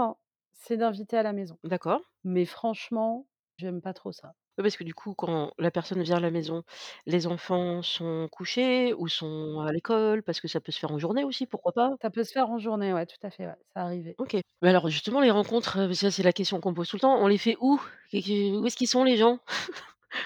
[0.52, 1.58] c'est d'inviter à la maison.
[1.64, 2.02] d'accord.
[2.24, 3.26] Mais franchement,
[3.56, 4.34] j'aime pas trop ça.
[4.60, 6.64] Oui, parce que du coup, quand la personne vient à la maison,
[7.06, 10.22] les enfants sont couchés ou sont à l'école?
[10.22, 11.92] Parce que ça peut se faire en journée aussi, pourquoi pas?
[12.02, 14.16] Ça peut se faire en journée, ouais, tout à fait, ouais, ça arrivait.
[14.18, 14.36] OK.
[14.60, 17.16] Mais alors justement les rencontres, heu, ça c'est la question qu'on pose tout le temps,
[17.16, 17.80] on les fait où?
[18.12, 19.38] Et que où est-ce qu'ils sont les gens?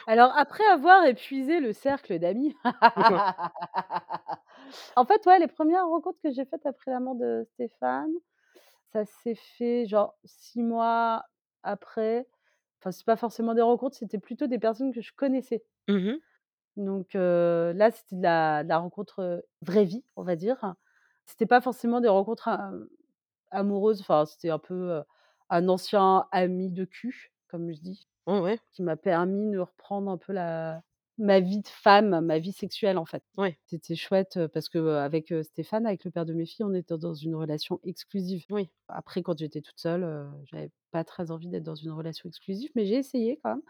[0.07, 2.57] Alors après avoir épuisé le cercle d'amis,
[4.97, 8.12] en fait, ouais, les premières rencontres que j'ai faites après la mort de Stéphane,
[8.92, 11.25] ça s'est fait genre 6 mois
[11.62, 12.27] après.
[12.85, 15.64] Enfin, c'est pas forcément des rencontres, c'était plutôt des personnes que je connaissais.
[15.88, 16.20] Mmh mh.
[16.77, 20.75] Donc là, c'était de la de la rencontre, vraie vie, on va dire.
[21.25, 22.88] C'était pas forcément des rencontres am
[23.51, 25.03] amoureuses, enfin, c'était un peu,
[25.49, 28.09] un ancien ami de cul, comme je dis.
[28.27, 30.83] Ouais, Qui m'a permis de reprendre un peu la
[31.18, 33.24] ma vie de femme, ma vie sexuelle, en fait.
[33.37, 36.96] ouais, C'était chouette, parce que, avec, Stéphane, avec le père de mes filles, on était
[36.98, 38.44] dans une relation exclusive.
[38.50, 38.70] oui.
[38.88, 42.70] Après, quand j'étais toute seule, heu, j'avais pas très envie d'être dans une relation exclusive,
[42.74, 43.62] mais j'ai essayé quand même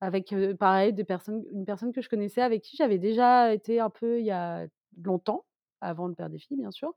[0.00, 3.90] avec, pareil, des personnes une personne que je connaissais, avec qui j'avais déjà été un
[3.90, 4.66] peu il y a
[5.02, 5.46] longtemps,
[5.80, 6.94] avant le père des filles, bien sûr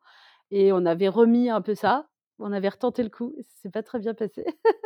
[0.51, 2.09] et on avait remis un peu ça.
[2.39, 4.45] On avait retenté le coup s'est pas très bien passé.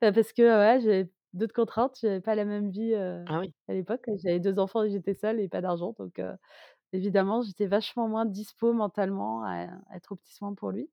[0.00, 3.54] Bah, parce que, ouais, j'avais d'autres contraintes, j'avais pas la même vie, heu, Ah oui.
[3.68, 4.06] à l'époque.
[4.24, 6.20] J'avais 2 enfants et j'étais seule et pas d'argent donc
[6.94, 10.90] évidemment, j'étais vachement moins dispo mentalement à à être aux petits soins pour lui.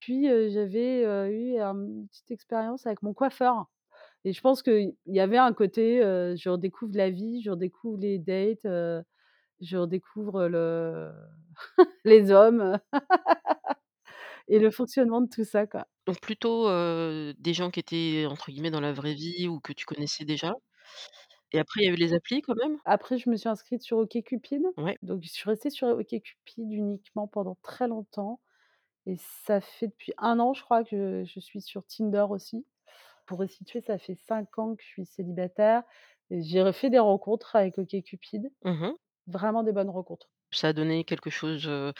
[0.00, 3.66] Puis, j'avais, eu un une petite expérience avec mon coiffeur
[4.26, 8.18] et je pense qu'il y avait un côté, je redécouvre la vie, je redécouvre les
[8.20, 8.66] dates,
[9.60, 11.12] je redécouvre le
[12.04, 12.78] les hommes,
[14.48, 15.86] et le fonctionnement de tout ça, quoi.
[16.06, 19.72] Donc plutôt, heu, des gens qui étaient entre guillemets «dans la vraie vie» ou que
[19.72, 20.52] tu connaissais déjà
[21.52, 22.78] et après il y a eu les applis quand même?
[22.84, 24.98] Après, je me suis inscrite sur OkCupid, Ouais.
[25.02, 28.40] donc je suis restée sur OkCupid uniquement pendant très longtemps
[29.06, 32.66] et ça fait depuis un an, je crois, que je suis sur Tinder aussi.
[33.26, 35.84] Pour resituer, ça fait 5 ans que je suis célibataire
[36.30, 38.94] et j'ai refait des rencontres avec OkCupid, Mmh mh.
[39.28, 40.30] vraiment des bonnes rencontres.
[40.52, 41.92] Ça a donné quelque chose, heu,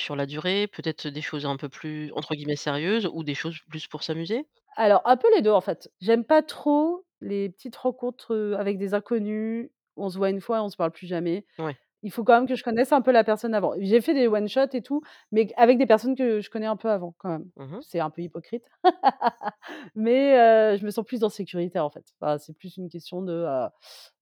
[0.00, 0.66] sur la durée?
[0.66, 4.46] Peut-être des choses un peu plus entre guillemets «sérieuses» ou des choses plus pour s'amuser?
[4.76, 5.90] Alors, un peu les 2 en fait.
[6.00, 9.70] J'aime pas trop les petites rencontres, heu, avec des inconnus.
[9.96, 11.44] On se voit une fois et on se parle plus jamais.
[11.58, 11.76] Ouais.
[12.02, 13.74] Il faut quand même que je connaisse un peu la personne avant.
[13.80, 16.66] J'ai fait des one shot et tout, mais q avec des personnes que je connais
[16.66, 17.50] un peu avant quand même.
[17.56, 17.80] Mmh mh.
[17.80, 18.64] C'est un peu hypocrite,
[19.96, 20.34] mais
[20.74, 22.04] heu, je me sens plus en sécurité en fait.
[22.20, 23.68] Enfin, c'est plus une question de, heu,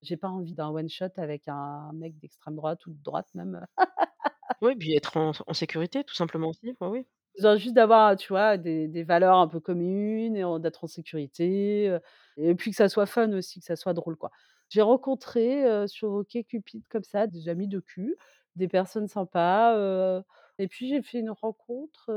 [0.03, 3.67] j'ai pas envie d'un one shot avec un mec d'extrême droite ou de droite même.
[4.63, 6.75] Oui, puis être en sécurité tout simplement aussi.
[6.81, 7.07] Oui, oui.
[7.37, 11.97] Besoin juste d'avoir, tu vois, des des valeurs un peu communes et d'être en sécurité,
[12.37, 14.31] et puis que ça soit fun aussi, que ça soit drôle, quoi.
[14.71, 18.17] J'ai rencontré, heu, sur OkCupid comme ça, des amis de cul,
[18.57, 20.23] des personnes sympas,
[20.59, 22.11] et puis j'ai fait une rencontre,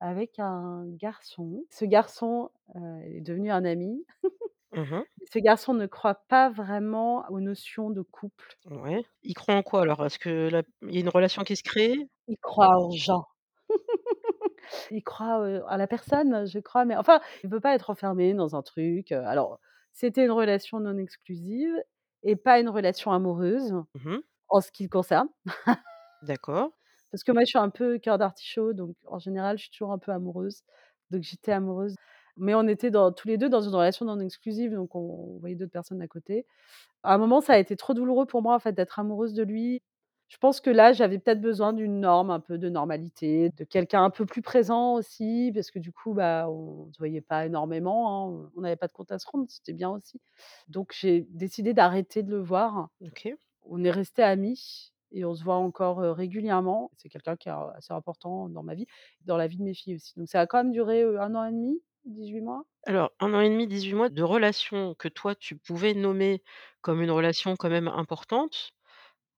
[0.00, 1.64] avec un garçon.
[1.70, 2.50] Ce garçon,
[3.04, 4.04] est devenu un ami.
[4.72, 5.06] Mmh mh.
[5.30, 8.56] Ce garçon ne croit pas vraiment aux notions de couple.
[8.64, 9.04] Ouais.
[9.22, 10.04] Ils croient en quoi alors?
[10.06, 12.08] Est-ce que là, il y a une relation qui se crée?
[12.28, 13.24] Il croit aux gens.
[14.92, 18.34] Il croit, heu, à la personne, je crois, mais enfin, il veut pas être enfermé
[18.34, 19.60] dans un truc, heu, alors
[19.92, 21.74] c'était une relation non exclusive
[22.22, 24.26] et pas une relation amoureuse, Mmh mh.
[24.48, 25.28] en ce qui le concerne.
[26.22, 26.72] D'accord.
[27.12, 29.92] Parce que moi, je suis un peu cœur d'artichaut, donc en général, je suis toujours
[29.92, 30.62] un peu amoureuse.
[31.10, 31.94] Donc j'étais amoureuse,
[32.36, 35.56] mais on était dans tous les 2 dans une relation non exclusive, donc on voyait
[35.56, 36.46] d'autres personnes à côté.
[37.02, 39.42] À un moment, ça a été trop douloureux pour moi, en fait, d'être amoureuse de
[39.44, 39.82] lui.
[40.28, 44.04] Je pense que là, j'avais peut-être besoin d'une norme, un peu de normalité, de quelqu'un
[44.04, 48.28] un peu plus présent aussi, parce que du coup, bah, on se voyait pas énormément,
[48.44, 50.20] hein, on n'avait pas de compte à se rendre, c'était bien aussi.
[50.68, 52.88] Donc j'ai décidé d'arrêter de le voir.
[53.64, 56.90] On est restés amis et on se voit encore, heu, régulièrement.
[56.96, 58.86] C'est quelqu'un qui est assez important dans ma vie,
[59.24, 60.14] dans la vie de mes filles aussi.
[60.18, 62.64] Donc ça a quand même duré, heu, 1 an et demi, 18 mois?
[62.84, 66.42] Alors 1 an et demi, 18 mois de relation que toi tu pouvais nommer
[66.80, 68.72] comme une relation quand même importante.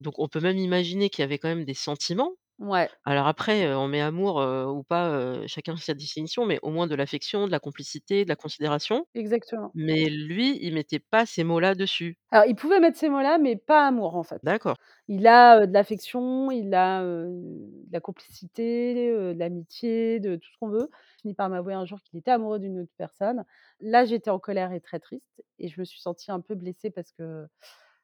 [0.01, 2.33] Donc on peut même imaginer qu'il y avait quand même des sentiments.
[2.59, 2.89] Ouais.
[3.05, 6.69] Alors après, heu, on met amour, heu, ou pas, heu, chacun sa définition, mais au
[6.69, 9.05] moins de l'affection, de la complicité, de la considération.
[9.13, 9.75] Exactement.
[9.75, 12.17] Mais lui, il mettait pas ces mots-là dessus?
[12.31, 14.41] Alors il pouvait mettre ces mots-là, mais pas amour en fait.
[14.43, 14.77] D'accord.
[15.07, 20.35] Il a, heu, de l'affection, il a, heu, de la complicité, heu, de l'amitié, de
[20.35, 20.89] tout ce qu'on veut.
[21.19, 23.45] Il finit par m'avouer un jour qu'il était amoureux d'une autre personne.
[23.81, 26.91] Là, j'étais en colère et très triste et je me suis sentie un peu blessée
[26.91, 27.47] parce que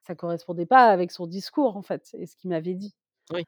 [0.08, 2.96] ça correspondait pas avec son discours en fait et ce qu'il m'avait dit.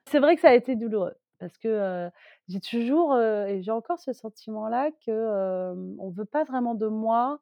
[0.06, 2.10] C'est vrai que ça a été douloureux parce que,
[2.48, 5.12] j'ai toujours, et j'ai encore ce sentiment-là que,
[5.72, 7.40] hem, on veut pas vraiment de moi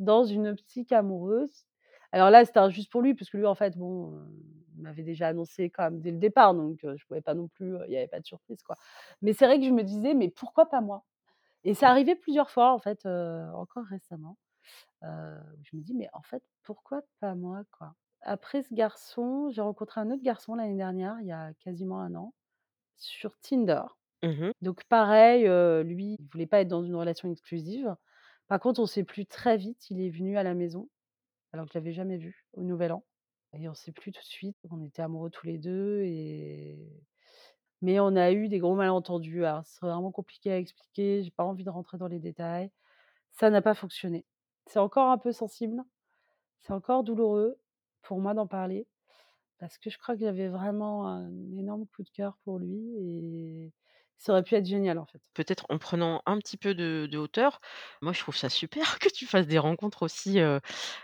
[0.00, 1.66] dans une optique amoureuse.
[2.12, 4.14] Alors là, c'était injuste pour lui parce que lui, en fait, bon,
[4.76, 7.76] il m'avait déjà annoncé quand même dès le départ donc je pouvais pas non plus,
[7.88, 8.76] il y avait pas de surprise, quoi.
[9.22, 11.04] Mais c'est vrai que je me disais: «Mais pourquoi pas moi?»
[11.64, 14.36] et c'est arrivé plusieurs fois, en fait, encore récemment,
[15.02, 20.00] je me dis: «Mais en fait, pourquoi pas moi, quoi?» Après ce garçon, j'ai rencontré
[20.00, 22.34] un autre garçon l'année dernière, il y a quasiment 1 an,
[22.96, 23.82] sur Tinder.
[24.22, 24.52] Mmh mh.
[24.62, 25.44] Donc pareil,
[25.84, 27.94] lui, il voulait pas être dans une relation exclusive.
[28.48, 30.88] Par contre, on s'est plu très vite, il est venu à la maison,
[31.52, 33.04] alors que je l'avais jamais vu, au nouvel an
[33.54, 34.56] et on s'est plu tout de suite.
[34.70, 37.02] On était amoureux tous les 2 et
[37.80, 39.44] mais on a eu des gros malentendus.
[39.44, 42.70] Alors c'est vraiment compliqué à expliquer, j'ai pas envie de rentrer dans les détails.
[43.32, 44.26] Ça n'a pas fonctionné.
[44.66, 45.82] C'est encore un peu sensible,
[46.60, 47.58] c'est encore douloureux
[48.08, 48.88] pour moi d'en parler
[49.60, 53.72] parce que je crois que j'avais vraiment un énorme coup de cœur pour lui et
[54.18, 55.22] ça aurait pu être génial, en fait.
[55.36, 57.60] Peut-être en prenant un petit peu de hauteur.
[58.02, 60.38] Moi, je trouve ça super que tu fasses des rencontres aussi,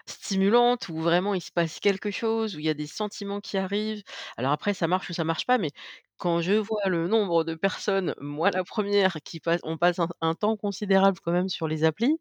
[0.07, 3.57] stimulantes, où vraiment il se passe quelque chose, où il y a des sentiments qui
[3.59, 4.03] arrivent.
[4.37, 5.71] Alors après, ça marche ou ça marche pas, mais
[6.17, 10.09] quand je vois le nombre de personnes, moi la 1re, qui passe on passe un
[10.21, 12.19] un temps considérable quand même sur les applis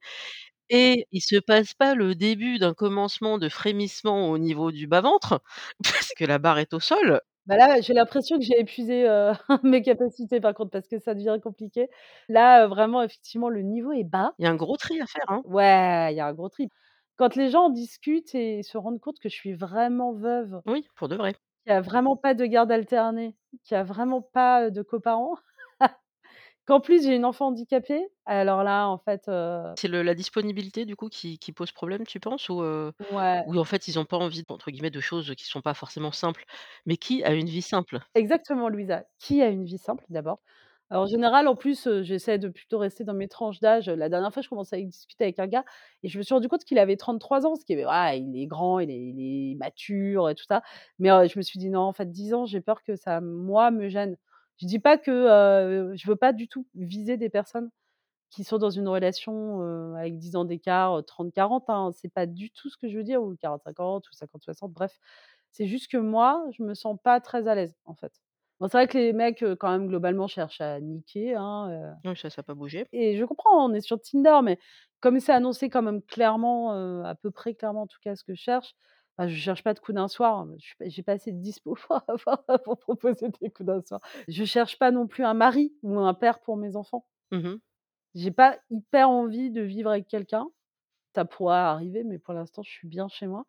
[0.70, 5.42] et il se passe pas le début d'un commencement de frémissement au niveau du bas-ventre,
[5.84, 7.22] parce que la barre est au sol.
[7.46, 9.06] Bah là, j'ai l'impression que j'ai épuisé,
[9.64, 11.90] mes capacités par contre, parce que ça devient compliqué.
[12.30, 14.34] Là, vraiment, effectivement, le niveau est bas.
[14.38, 15.44] Il y a un gros tri à faire, hein.
[15.44, 16.70] Ouais, il y a un gros tri.
[17.18, 21.08] Quand les gens discutent et se rendent compte que je suis vraiment veuve Oui, pour
[21.10, 21.36] de vrai.
[21.66, 25.36] qu'il y a vraiment pas de garde alternée, qu'il y a vraiment pas, de coparents,
[26.66, 30.86] qu'en plus j'ai une enfant handicapée, alors là, en fait, heu C'est le la disponibilité
[30.86, 32.48] du coup qui qui pose problème, tu penses?
[32.50, 33.44] Ou, heu, Ouais.
[33.46, 36.12] ou en fait, ils ont pas envie entre guillemets de choses qui sont pas forcément
[36.12, 36.46] simples.
[36.86, 38.00] Mais qui a une vie simple?
[38.16, 39.06] Exactement, Louisa.
[39.20, 40.40] Qui a une vie simple d'abord.
[40.92, 43.90] Alors en général, en plus, heu, j'essaie de plutôt rester dans mes tranches d'âge.
[43.90, 45.66] La dernière fois, je commençais à discuter avec un gars
[46.04, 48.38] et je me suis rendu compte qu'il avait 33 ans, ce qui est voilà, il
[48.40, 50.62] est grand, il est il est mature et tout ça.
[51.00, 53.72] Mais, je me suis dit: «Non, en fait 10 ans, j'ai peur que ça, moi,
[53.72, 54.18] me gêne».
[54.58, 57.70] Je dis pas que, heu, je veux pas du tout viser des personnes
[58.32, 59.62] qui sont dans une relation,
[59.96, 63.04] avec 10 ans d'écart, heu, 30-40, hein, c'est pas du tout ce que je veux
[63.04, 65.00] dire ou 40-50 ou 50-60, bref.
[65.52, 68.14] C'est juste que moi, je me sens pas très à l'aise, en fait.
[68.60, 72.16] Bon, c'est vrai que les mecs, quand même, globalement, cherchent à niquer, hein, heu Oui,
[72.18, 72.88] ça, ça a pas bougé.
[72.92, 74.60] et je comprends, on est sur Tinder, mais
[75.00, 76.72] comme c'est annoncé quand même clairement,
[77.04, 78.76] à peu près clairement, en tout cas, ce que je cherche,
[79.18, 80.48] bah, je cherche pas de coup d'un soir.
[80.60, 83.82] Je suis pas j'ai pas assez de dispo pour avoir pour proposer des coups d'un
[83.82, 84.02] soir.
[84.28, 87.08] Je cherche pas non plus un mari ou un père pour mes enfants.
[87.32, 87.60] Mmh mh.
[88.16, 90.48] J'ai pas hyper envie de vivre avec quelqu'un.
[91.16, 93.46] Ça pourra arriver, mais pour l'instant, je suis bien chez moi.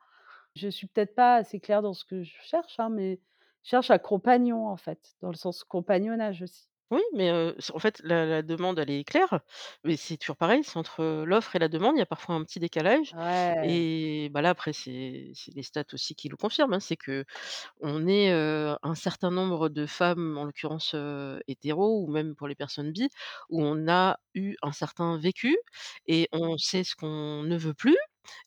[0.57, 3.21] Je suis peut-être pas assez claire dans ce que je cherche, hein, mais
[3.65, 6.69] je cherche un compagnon, en fait, dans le sens compagnonnage aussi.
[6.95, 9.41] Oui, mais, heu, en fait, la la demande, elle est claire,
[9.85, 12.45] mais c'est toujours pareil, c'est entre l'offre et la demande, il y a parfois un
[12.45, 13.55] petit décalage Ouais.
[13.61, 16.81] et bah, là, après, c'est c'est les stats aussi qui le confirment, hein.
[16.81, 22.37] C'est qu'on est, heu, un certain nombre de femmes, en l'occurrence, heu, hétéros ou même
[22.37, 23.09] pour les personnes bi,
[23.51, 25.57] où on a eu un certain vécu
[26.07, 27.97] et on sait ce qu'on ne veut plus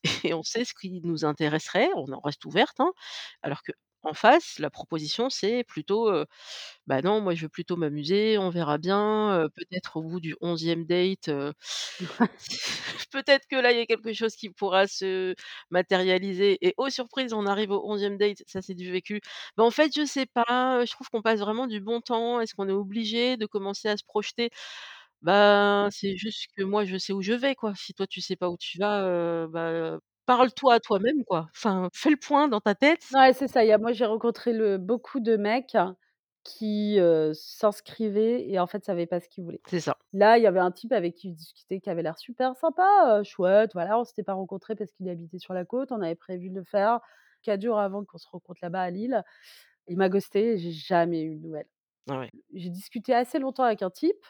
[0.26, 2.92] et on sait ce qui nous intéresserait, on en reste ouverte, hein.
[3.44, 3.62] Alors
[4.08, 6.12] qu'en face, la proposition, c'est plutôt,
[6.88, 10.86] «Bah, non, moi, je veux plutôt m'amuser, on verra bien, peut-être au bout du 11e
[10.86, 11.30] date,
[13.12, 15.36] peut-être que là, il y a quelque chose qui pourra se
[15.72, 19.22] matérialiser» et oh surprise, on arrive au 11e date, ça, c'est du vécu:
[19.58, 22.56] «Bah, en fait, je sais pas, je trouve qu'on passe vraiment du bon temps, est-ce
[22.56, 24.50] qu'on est obligé de commencer à se projeter?»
[25.24, 27.74] Ben, c'est juste que moi, je sais où je vais, quoi.
[27.76, 31.50] Si toi, tu sais pas où tu vas, bah parle-toi à toi-même, quoi.
[31.56, 33.02] Enfin, fais le point dans ta tête.
[33.14, 33.64] Ouais, c'est ça.
[33.64, 35.76] Il y a moi, j'ai rencontré le beaucoup de mecs
[36.44, 37.00] qui,
[37.34, 39.62] s'inscrivaient et en fait, savaient pas ce qu'ils voulaient.
[39.68, 39.98] C'est ça.
[40.14, 43.22] Là, il y avait un type avec qui je discutais qui avait l'air super sympa,
[43.24, 44.00] chouette, voilà.
[44.00, 45.92] On s'était pas rencontrés parce qu'il habitait sur la côte.
[45.92, 47.00] On avait prévu de le faire
[47.44, 49.24] 4 jours avant qu'on se rencontre là-bas à Lille.
[49.88, 51.68] Il m'a ghostée et j'ai jamais eu de nouvelles.
[52.10, 52.32] Ah ouais.
[52.54, 54.26] J'ai discuté assez longtemps avec un type,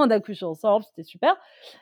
[0.08, 1.36] on a couché ensemble, c'était super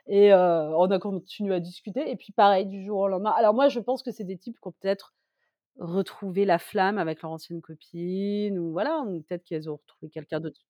[0.08, 3.54] et heu, on a continué à discuter et puis pareil du jour au lendemain alors
[3.54, 5.14] moi, je pense que c'est des types qui ont peut-être
[5.78, 10.40] retrouvé la flamme avec leur ancienne copine ou voilà, ou peut-être qu'elles ont retrouvé quelqu'un
[10.40, 10.60] d'autre.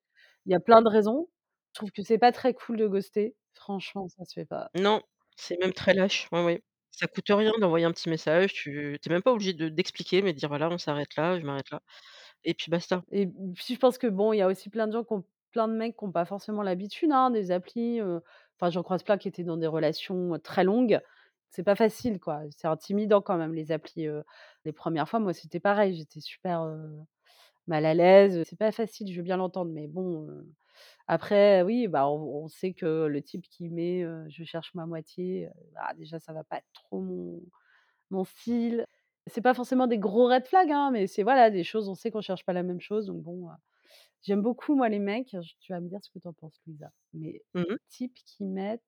[0.47, 1.29] Il y a plein de raisons.
[1.75, 3.37] Je trouve que c'est pas très cool de ghoster.
[3.55, 4.71] Franchement, ça se fait pas.
[4.75, 5.03] Non,
[5.37, 6.29] c'est même très lâche.
[6.33, 6.63] Ouais, ouais.
[6.91, 10.21] Ça coûte rien d'envoyer un petit message, tu tu es même pas obligé de d'expliquer,
[10.23, 11.81] mais de dire: «Voilà, on s'arrête là, je m'arrête là»
[12.45, 13.03] et puis basta.
[13.13, 15.25] Et puis je pense que bon, il y a aussi plein de gens qui ont
[15.53, 19.19] plein de mecs qui ont pas forcément l'habitude, hein, des applis, enfin j'en croise plein
[19.19, 21.01] qui étaient dans des relations, très longues.
[21.51, 24.07] C'est pas facile quoi, c'est intimidant quand même les applis,
[24.65, 26.67] les 1res fois, moi c'était pareil, j'étais super,
[27.69, 30.29] mal à l'aise, c'est pas facile, je veux bien l'entendre, mais bon,
[31.09, 35.93] après oui, bah, on sait que le type qui met, «Je cherche ma moitié», bah,
[35.99, 37.43] déjà ça va pas être trop mon
[38.11, 38.87] mon style.
[39.29, 42.11] C'est pas forcément des gros red flags, hein, mais c'est voilà, des choses, on sait
[42.13, 43.49] qu'on cherche pas la même chose, donc bon,
[44.23, 46.91] j'aime beaucoup moi les mecs, tu vas me dire ce que tu en penses Louisa,
[47.15, 47.79] mais Mmh mh.
[47.89, 48.83] types qui mettent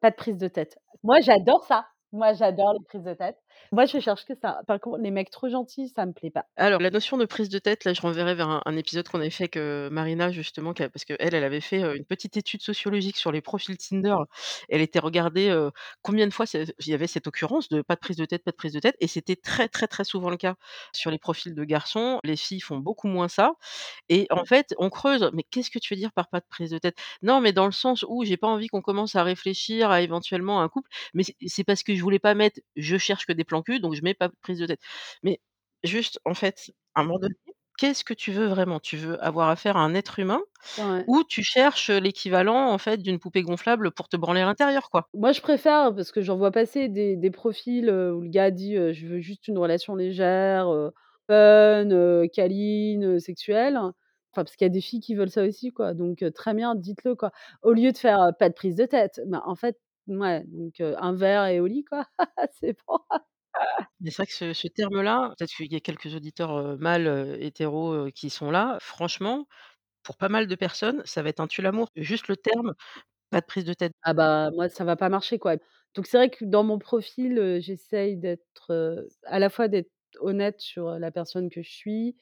[0.00, 0.78] pas de prise de tête.
[1.04, 3.41] Moi j'adore ça, moi j'adore les prises de tête.
[3.72, 4.62] Moi je cherche que ça.
[4.66, 6.46] Par contre les mecs trop gentils, ça me plaît pas.
[6.58, 9.20] Alors la notion de prise de tête, là, je renverrai vers un un épisode qu'on
[9.20, 13.16] avait fait avec, heu, Marina justement parce qu'elle, elle avait fait, une petite étude sociologique
[13.16, 14.16] sur les profils Tinder.
[14.68, 15.70] Elle était regarder, heu,
[16.02, 18.50] combien de fois il y avait cette occurrence de pas de prise de tête, pas
[18.50, 20.56] de prise de tête et c'était très, très, très souvent le cas
[20.92, 22.20] sur les profils de garçons.
[22.22, 23.54] Les filles font beaucoup moins ça
[24.08, 26.70] et en fait, on creuse: «Mais qu'est-ce que tu veux dire par pas de prise
[26.70, 29.90] de tête?» «Non, mais dans le sens où j'ai pas envie qu'on commence à réfléchir
[29.92, 33.26] à éventuellement un couple, mais c'est c'est parce que je voulais pas mettre "je cherche
[33.26, 34.80] que des plans cul", donc je mets pas de prise de tête».
[35.22, 35.40] Mais
[35.84, 37.34] juste en fait, à un moment donné,
[37.78, 38.80] qu'est-ce que tu veux vraiment?
[38.80, 40.40] Tu veux avoir affaire à un être humain
[40.76, 41.08] Ouais.
[41.08, 45.08] ou tu cherches, l'équivalent en fait d'une poupée gonflable pour te branler à l'intérieur, quoi?
[45.14, 48.74] Moi je préfère parce que j'en vois passer des des profils, où le gars dit,
[48.94, 50.92] «Je veux juste une relation légère, heu,
[51.28, 53.76] fun, câline, sexuelle».
[53.76, 56.74] Enfin parce qu'il y a des filles qui veulent ça aussi quoi, donc très bien,
[56.74, 57.30] dites-le quoi.
[57.62, 61.12] Au lieu de faire, «Pas de prise de tête», ben, en fait, mouais, donc un
[61.14, 62.06] verre et au lit quoi,
[62.52, 62.98] c'est bon.
[64.04, 68.30] C'est vrai que ce terme-là, peut-être qu'il y a quelques auditeurs, heu, mâles, hétéros, qui
[68.30, 68.78] sont là.
[68.80, 69.46] Franchement,
[70.04, 71.88] pour pas mal de personnes, ça va être un tue-l'amour.
[71.96, 72.74] Juste le terme,
[73.30, 73.92] pas de prise de tête.
[74.02, 75.56] Ah bah, moi ça va pas marcher quoi.
[75.94, 78.72] Donc c'est vrai que dans mon profil, j'essaye d'être,
[79.24, 82.16] à la fois d'être honnête sur, la personne que je suis.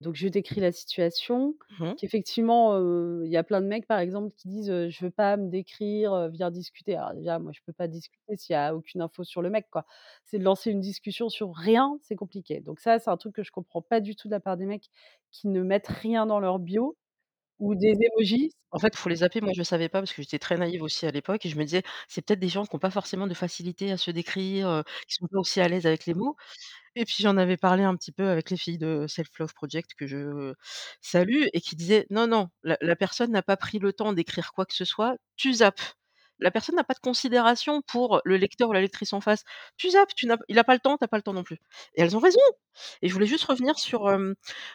[0.00, 1.96] Donc je décris la situation, Mmh mh.
[1.96, 2.78] qu'effectivement,
[3.24, 5.48] il y a plein de mecs par exemple qui disent, heu: «Je veux pas me
[5.50, 6.96] décrire, viens discuter».
[6.96, 9.68] Alors déjà moi je peux pas discuter s'il y a aucune info sur le mec
[9.70, 9.84] quoi.
[10.24, 12.60] C'est de lancer une discussion sur rien, c'est compliqué.
[12.60, 14.66] Donc ça, c'est un truc que je comprends pas du tout de la part des
[14.66, 14.88] mecs
[15.30, 16.96] qui ne mettent rien dans leur bio
[17.60, 18.52] ou des emojis.
[18.72, 19.40] En fait, il faut les zapper.
[19.40, 21.64] Moi, je savais pas parce que j'étais très naïve aussi à l'époque et je me
[21.64, 24.84] disais: «C'est peut-être des gens qui ont pas forcément de facilité à se décrire, heu,
[25.08, 26.36] qui sont pas aussi à l'aise avec les mots»
[26.96, 29.92] et puis j'en avais parlé un petit peu avec les filles de Self Love Project
[29.98, 30.54] que je
[31.00, 34.66] salue et qui disaient: «Non, non, la personne n'a pas pris le temps d'écrire quoi
[34.66, 35.80] que ce soit, tu zappes.
[36.40, 39.44] La personne n'a pas de considération pour le lecteur ou la lectrice en face.
[39.76, 41.44] Tu zappes, tu n'as il a pas le temps, tu as pas le temps non
[41.44, 41.58] plus»
[41.94, 42.40] et elles ont raison
[43.02, 44.08] et je voulais juste revenir sur,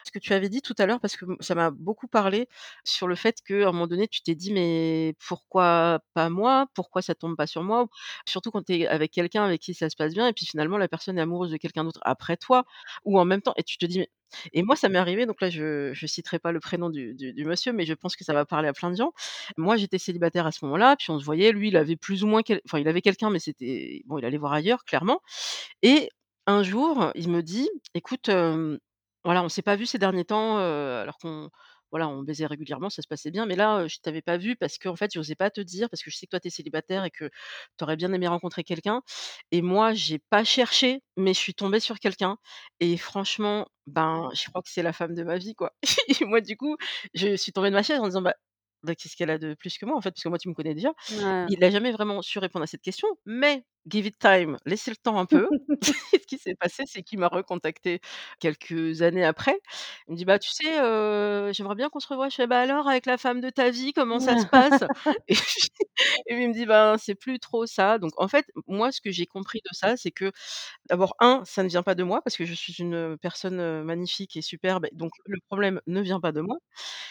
[0.04, 2.48] ce que tu avais dit tout à l'heure parce que, ça m'a beaucoup parlé
[2.84, 6.66] sur le fait qu'à un moment donné, tu t'es dit: «Mais pourquoi pas moi?
[6.74, 7.86] Pourquoi ça tombe pas sur moi?»
[8.26, 10.78] surtout quand tu es avec quelqu'un avec qui ça se passe bien et puis finalement
[10.78, 12.64] la personne est amoureuse de quelqu'un d'autre après toi
[13.04, 14.10] ou en même temps et tu te dis mais
[14.52, 17.72] et moi ça m'est arrivé donc là je je citerai pas le prénom du monsieur,
[17.72, 19.12] mais je pense que ça va parler à plein de gens.
[19.56, 22.26] Moi, j'étais célibataire à ce moment-là, puis on se voyait, lui, il avait plus ou
[22.26, 25.20] moins enfin il avait quelqu'un, mais c'était bon, il allait voir ailleurs clairement
[25.82, 26.10] et
[26.46, 28.78] un jour, il me dit: «Écoute, hem,
[29.24, 31.50] voilà, on s'est pas vu ces derniers temps, heu, alors qu'on
[31.90, 34.78] voilà, on baisait régulièrement, ça se passait bien, mais là, je t'avais pas vu parce
[34.78, 37.04] qu'en fait, j'osais pas te dire parce que je sais que toi, tu es célibataire
[37.04, 37.26] et que
[37.78, 39.02] tu aurais bien aimé rencontrer quelqu'un
[39.52, 42.38] et moi, j'ai pas cherché, mais je suis tombée sur quelqu'un
[42.80, 45.72] et franchement, ben, je crois que c'est la femme de ma vie, quoi»
[46.20, 46.76] et moi, du coup,
[47.14, 48.34] je suis tombée de ma chaise en disant: «Bah
[48.82, 50.54] bah, qu'est-ce qu'elle a de plus que moi, en fait?» parce que moi, tu me
[50.54, 50.92] connais déjà.
[51.08, 51.48] Ouais.
[51.48, 54.96] Il a jamais vraiment su répondre à cette question, mais give it time, laissez le
[54.96, 55.48] temps un peu.
[56.22, 58.00] Ce qui s'est passé, c'est qu'il m'a recontactée
[58.40, 59.58] quelques années après.
[60.08, 62.28] Il me dit: «Bah, tu sais, heu, j'aimerais bien qu'on se revoie».
[62.28, 64.84] Je fais: «Bah, alors avec la femme de ta vie, comment ça se passe?»
[65.28, 65.68] et puis
[66.26, 67.98] et puis il me dit: «Ben, c'est plus trop ça».
[67.98, 70.32] Donc en fait, moi, ce que j'ai compris de ça, c'est que
[70.88, 74.36] d'abord 1, ça ne vient pas de moi parce que je suis une, personne, magnifique
[74.36, 76.56] et superbe, donc le problème ne vient pas de moi.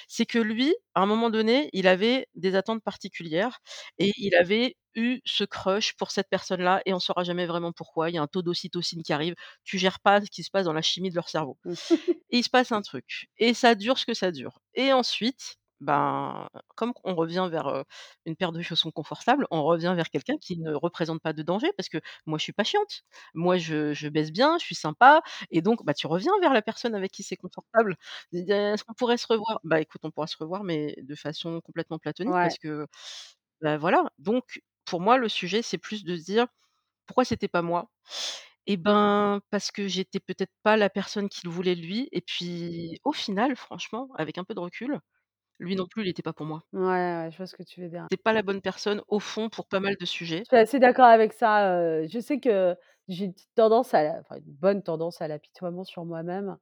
[0.07, 3.59] C'est que lui, à un moment donné, il avait des attentes particulières
[3.99, 8.09] et il avait eu ce crush pour cette personne-là et on saura jamais vraiment pourquoi.
[8.09, 10.65] Il y a un taux d'ocytocine qui arrive, tu gères pas ce qui se passe
[10.65, 11.57] dans la chimie de leur cerveau
[12.29, 15.57] et il se passe un truc et ça dure ce que ça dure et ensuite,
[15.81, 17.83] ben, comme on revient vers,
[18.25, 21.71] une paire de chaussons confortables, on revient vers quelqu'un qui ne représente pas de danger
[21.77, 23.03] parce que moi je suis pas chiante.
[23.33, 26.61] Moi je je baise bien, je suis sympa et donc bah, tu reviens vers la
[26.61, 27.97] personne avec qui c'est confortable.
[28.33, 31.99] «Est-ce qu'on pourrait se revoir?» bah, écoute, on pourra se revoir mais de façon complètement
[31.99, 32.41] platonique Ouais.
[32.41, 32.87] parce que,
[33.61, 34.03] bah, voilà.
[34.19, 36.47] Donc pour moi, le sujet, c'est plus de se dire:
[37.07, 37.91] «Pourquoi c'était pas moi?»
[38.67, 43.11] et ben, parce que j'étais peut-être pas la personne qu'il voulait lui et puis au
[43.13, 44.99] final, franchement, avec un peu de recul,
[45.59, 46.63] lui non plus, il était pas pour moi.
[46.73, 48.07] Ouais, ouais, je vois ce que tu veux dire.
[48.09, 50.43] C'est pas la bonne personne au fond pour pas mal de sujets.
[50.43, 52.75] Je suis assez d'accord avec ça, je sais que
[53.07, 56.57] j'ai une petite tendance à la enfin une bonne tendance à l'apitoiement sur moi-même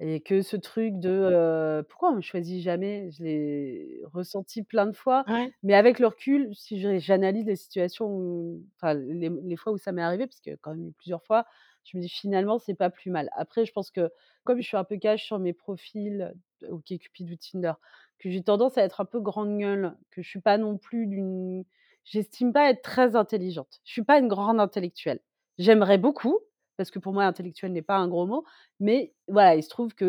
[0.00, 4.92] et que ce truc de, «Pourquoi on me choisit jamais?» je l'ai ressenti plein de
[4.92, 5.54] fois, Ouais.
[5.62, 9.78] mais avec le recul, si je j'analyse les situations où enfin les les fois où
[9.78, 11.46] ça m'est arrivé, parce a quand même eu plusieurs fois,
[11.84, 13.30] je me dis: «Finalement, c'est pas plus mal».
[13.36, 14.10] Après, je pense que
[14.44, 16.34] comme je suis un peu cash sur mes profils,
[16.68, 17.72] OkCupid ou Tinder,
[18.18, 21.06] que j'ai tendance à être un peu grande gueule, que je suis pas non plus
[21.06, 21.64] d'une
[22.04, 23.80] j'estime pas être très intelligente.
[23.84, 25.20] Je suis pas une grande intellectuelle.
[25.58, 26.38] J'aimerais beaucoup,
[26.76, 28.44] parce que pour moi intellectuel n'est pas un gros mot,
[28.78, 30.06] mais voilà, il se trouve que,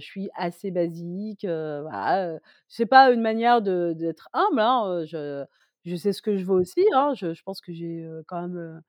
[0.00, 2.38] je suis assez basique, heu, voilà,
[2.68, 5.44] c'est pas une manière d'être humble, hein, je
[5.84, 8.82] je sais ce que je vaux aussi, hein, je je pense que j'ai, quand même,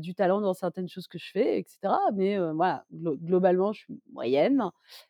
[0.00, 3.80] du talent dans certaines choses que je fais et cetera, mais voilà, glo globalement, je
[3.80, 4.62] suis moyenne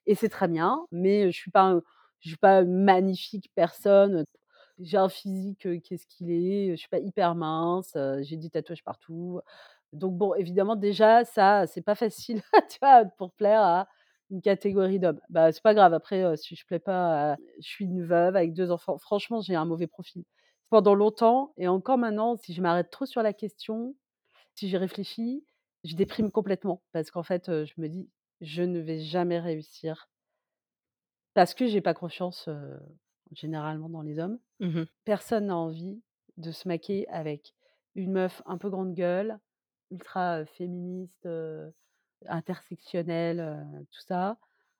[0.06, 1.78] et c'est très bien, mais je suis pas
[2.20, 4.24] je suis pas une magnifique personne,
[4.80, 8.36] j'ai un physique, heu, qui est ce qu'il est, je suis pas hyper mince, j'ai
[8.36, 9.40] des tatouages partout,
[9.92, 13.88] donc bon, évidemment, déjà ça, c'est pas facile, tu vois, pour plaire à
[14.30, 15.20] une catégorie d'hommes.
[15.30, 18.52] Bah, c'est pas grave après, si je plais pas à je suis une veuve avec
[18.54, 18.98] 2 enfants.
[18.98, 20.24] Franchement, j'ai un mauvais profil.
[20.70, 23.94] Pendant longtemps et encore maintenant, si je m'arrête trop sur la question,
[24.54, 25.44] si j'y réfléchis,
[25.84, 28.10] je déprime complètement parce qu'en fait, je me dis:
[28.42, 30.08] «Je ne vais jamais réussir»
[31.34, 32.48] parce que j'ai pas confiance,
[33.32, 34.38] généralement dans les hommes.
[34.60, 34.88] Mmh mh.
[35.04, 36.02] Personne n'a envie
[36.36, 37.54] de se maquer avec
[37.94, 39.38] une meuf un peu grande gueule,
[39.90, 41.28] ultra, féministe,
[42.26, 44.36] intersectionnelle, tout ça,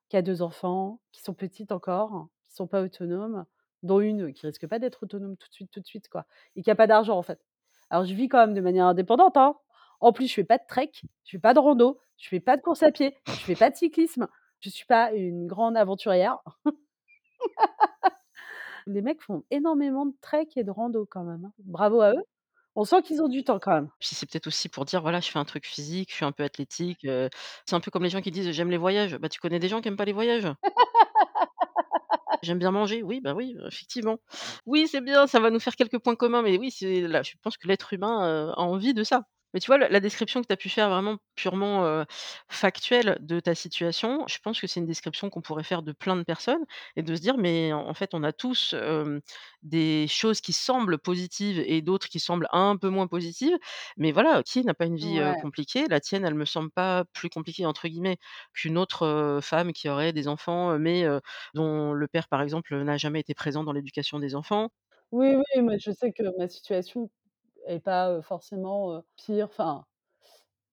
[0.09, 3.45] qui a 2 enfants, qui sont petites encore, qui sont pas autonomes,
[3.83, 6.63] dont une qui risque pas d'être autonome tout de suite, tout de suite, quoi et
[6.63, 7.41] qui a pas d'argent, en fait.
[7.91, 9.57] Alors je vis quand même de manière indépendante, hein.
[10.01, 10.93] En plus, je fais pas de trek,
[11.25, 13.71] je fais pas de rando, je fais pas de course à pied, je fais pas
[13.71, 14.29] de cyclisme,
[14.61, 16.39] je suis pas une grande aventurière.
[18.87, 21.53] Les mecs font énormément de trek et de rando quand même, hein.
[21.61, 22.25] Bravo à eux.
[22.81, 23.89] On sent qu'ils ont du temps quand même.
[23.99, 26.31] Puis c'est peut-être aussi pour dire: «Voilà, je fais un truc physique, je suis un
[26.31, 27.01] peu athlétique»,
[27.67, 29.17] c'est un peu comme les gens qui disent: «J'aime les voyages».
[29.19, 30.47] Bah, tu connais des gens qui aiment pas les voyages?
[32.43, 33.03] «J'aime bien manger».
[33.03, 34.19] Oui, bah, oui, effectivement.
[34.67, 37.33] Oui, c'est bien, ça va nous faire quelques points communs, mais oui, c'est là, je
[37.43, 39.25] pense que l'être humain, a envie de ça.
[39.55, 42.05] Mais tu vois, la la description que tu as pu faire vraiment purement, heu,
[42.49, 46.17] factuelle de ta situation, je pense que c'est une description qu'on pourrait faire de plein
[46.17, 46.65] de personnes
[46.97, 49.21] et de se dire: «Mais en fait, on a tous, hem,
[49.63, 53.57] des choses qui semblent positives et d'autres qui semblent un peu moins positives».
[53.97, 55.41] Mais voilà, qui n'a pas une vie, heu, Ouais.
[55.41, 55.87] compliquée?
[55.89, 58.19] La tienne, elle me semble pas «plus compliquée» entre guillemets
[58.55, 61.21] qu'une autre, heu, femme qui aurait des enfants, heu, mais heu,
[61.55, 64.71] dont le père, par exemple, n'a jamais été présent dans l'éducation des enfants.
[65.13, 67.11] Oui, oui, mais je sais que ma situation
[67.69, 69.87] est pas, forcément, pire, enfin,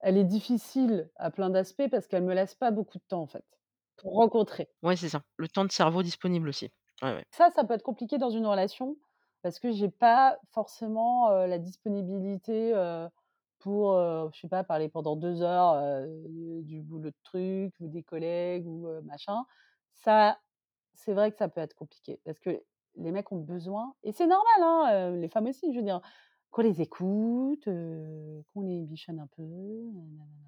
[0.00, 3.26] elle est difficile à plein d'aspects parce qu'elle me laisse pas beaucoup de temps, en
[3.28, 3.44] fait,
[3.96, 4.70] pour rencontrer.
[4.82, 6.70] Ouais, c'est ça, le temps de cerveau disponible aussi.
[7.02, 7.24] Ouais, ouais.
[7.30, 8.96] Ça, ça peut être compliqué dans une relation
[9.42, 12.72] parce que j'ai pas forcément, la disponibilité,
[13.58, 17.88] pour, heu, je sais pas, parler pendant 2 heures, heu, du boulot de trucs ou
[17.88, 19.44] des collègues ou machin.
[19.94, 20.38] Ça,
[20.94, 22.62] c'est vrai que ça peut être compliqué parce que
[22.96, 26.00] les mecs ont besoin et c'est normal, hein, les femmes aussi, je veux dire,
[26.56, 29.42] qu'on les écoute, qu'on les bichonne un peu.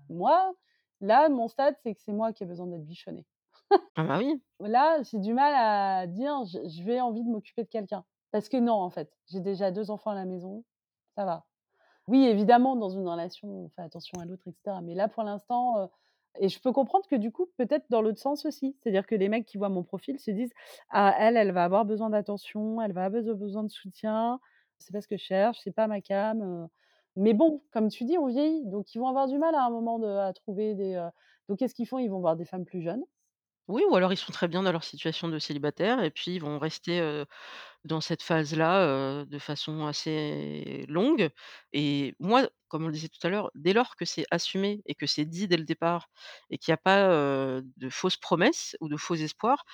[0.08, 0.54] Moi,
[1.02, 3.26] là, mon stade, c'est que c'est moi qui ai besoin d'être bichonnée.
[3.96, 4.40] Ah bah, oui.
[4.60, 8.04] Là, j'ai du mal à dire: «Je vais envie de m'occuper de quelqu'un».
[8.30, 10.64] Parce que non, en fait, j'ai déjà 2 enfants à la maison,
[11.16, 11.46] ça va.
[12.08, 15.22] Oui, évidemment, dans une relation, on fait attention à l'autre et cetera, mais là, pour
[15.24, 15.90] l'instant,
[16.40, 18.76] et je peux comprendre que du coup, peut-être dans l'autre sens aussi.
[18.82, 20.52] C'est-à-dire que les mecs qui voient mon profil se disent:
[20.90, 24.40] «Ah elle, elle va avoir besoin d'attention, elle va avoir beso besoin de soutien,
[24.78, 26.68] c'est pas ce que je cherche, c'est pas ma came», heu,
[27.16, 29.70] mais bon, comme tu dis, on vieillit, donc ils vont avoir du mal à un
[29.70, 30.94] moment à trouver des,
[31.48, 31.98] donc qu'est-ce qu'ils font?
[31.98, 33.04] Ils vont voir des femmes plus jeunes
[33.68, 36.38] Oui ou alors ils sont très bien dans leur situation de célibataire et puis ils
[36.40, 37.02] vont rester,
[37.84, 41.30] dans cette phase-là, de façon assez longue
[41.74, 44.94] et moi, comme on le disait tout à l'heure, dès lors que c'est assumé et
[44.94, 46.08] que c'est dit dès le départ
[46.50, 47.08] et qu'il y a pas,
[47.62, 49.64] de fausses promesses ou de faux espoirs,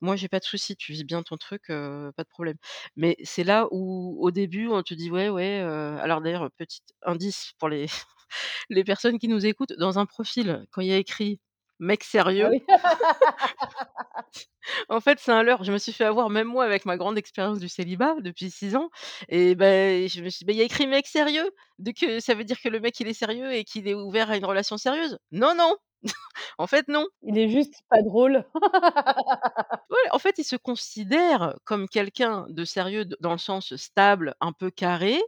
[0.00, 0.76] moi j'ai pas de souci.
[0.76, 2.56] Tu vis bien ton truc, pas de problème.
[2.96, 7.52] Mais c'est là où, au début, on te dit: «Ouais, ouais», alors d'ailleurs, petit indice
[7.58, 7.86] pour les
[8.70, 11.40] les personnes qui nous écoutent, dans un profil, quand il y a écrit:
[11.82, 12.04] «Mec
[12.38, 12.62] Ah sérieux» oui.
[14.90, 15.64] en fait, c'est un leurre.
[15.64, 18.76] Je me suis fait avoir, même moi, avec ma grande expérience du célibat depuis 6
[18.76, 18.90] ans
[19.28, 22.44] et beh, je me suis «Beh, il y a écrit mec sérieux, donc ça veut
[22.44, 25.18] dire que le mec, il est sérieux et qu'il est ouvert à une relation sérieuse?»
[25.32, 25.76] non, non!
[26.58, 27.06] En fait, non.
[27.22, 28.44] Il est juste pas drôle.
[29.90, 34.52] Ouais, en fait, il se considère comme quelqu'un de sérieux dans le sens stable, un
[34.52, 35.20] peu carré,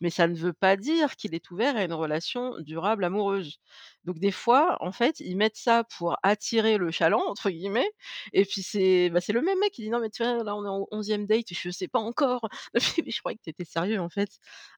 [0.00, 3.58] mais ça ne veut pas dire qu'il est ouvert à une relation durable amoureuse.
[4.04, 7.90] Donc des fois, en fait, ils mettent ça pour «attirer le chaland» entre guillemets
[8.32, 10.54] et puis c'est, bah, c'est le même mec qui dit: «Non mais tu vois, là,
[10.56, 11.46] on est en 11e date».
[11.52, 12.48] Je «C'est pas encore».
[13.04, 14.30] «Mais je croyais que tu étais sérieux, en fait».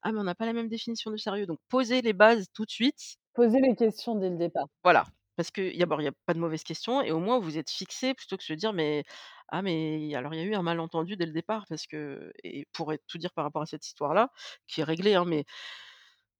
[0.02, 1.44] «Ah mais on n'a pas la même définition de sérieux».
[1.46, 4.68] Donc posez les bases tout de suite Poser les questions dès le départ.
[4.84, 5.06] voilà,
[5.36, 5.50] parce
[5.82, 8.14] a bon, il y a pas de mauvaises questions et au moins vous êtes fixés
[8.14, 9.04] plutôt que se dire: «Mais
[9.48, 12.66] ah mais alors il y a eu un malentendu dès le départ» parce que et
[12.72, 14.30] pour tout dire par rapport à cette histoire-là,
[14.68, 15.44] qui est réglée, hein, mais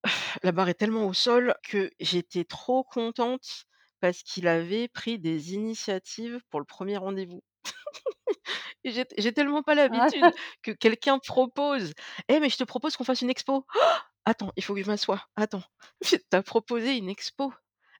[0.44, 3.66] la barre est tellement au sol que j'étais trop contente
[4.00, 7.42] parce qu'il avait pris des initiatives pour le 1er rendez-vous.
[8.84, 10.32] Et j'ai t j'ai tellement pas l'habitude
[10.62, 11.94] que quelqu'un propose:
[12.28, 13.66] «Eh mais je te propose qu'on fasse une expo».
[14.26, 15.64] «Attends, il faut que je m'assoie, attends».
[16.04, 17.52] Tu as proposé une expo,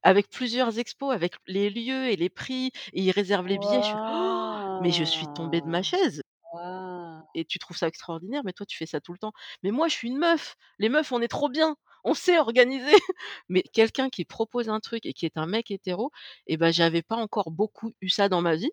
[0.05, 3.90] avec plusieurs expos, avec les lieux et les prix et il réserve les billets, je
[3.92, 3.98] fais:
[4.80, 6.22] «Mais je suis tombée de ma chaise»!
[7.34, 9.32] «et tu trouves ça extraordinaire, mais toi tu fais ça tout le temps».
[9.62, 12.92] «Mais moi je suis une meuf, les meufs on est trop bien, on sait organiser».
[13.48, 16.11] Mais quelqu'un qui propose un truc et qui est un mec hétéro
[16.46, 18.70] et bah, j'avais pas encore beaucoup eu ça dans ma vie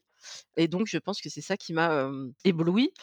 [0.57, 2.93] et donc je pense que c'est ça qui m'a, hem, éblouie.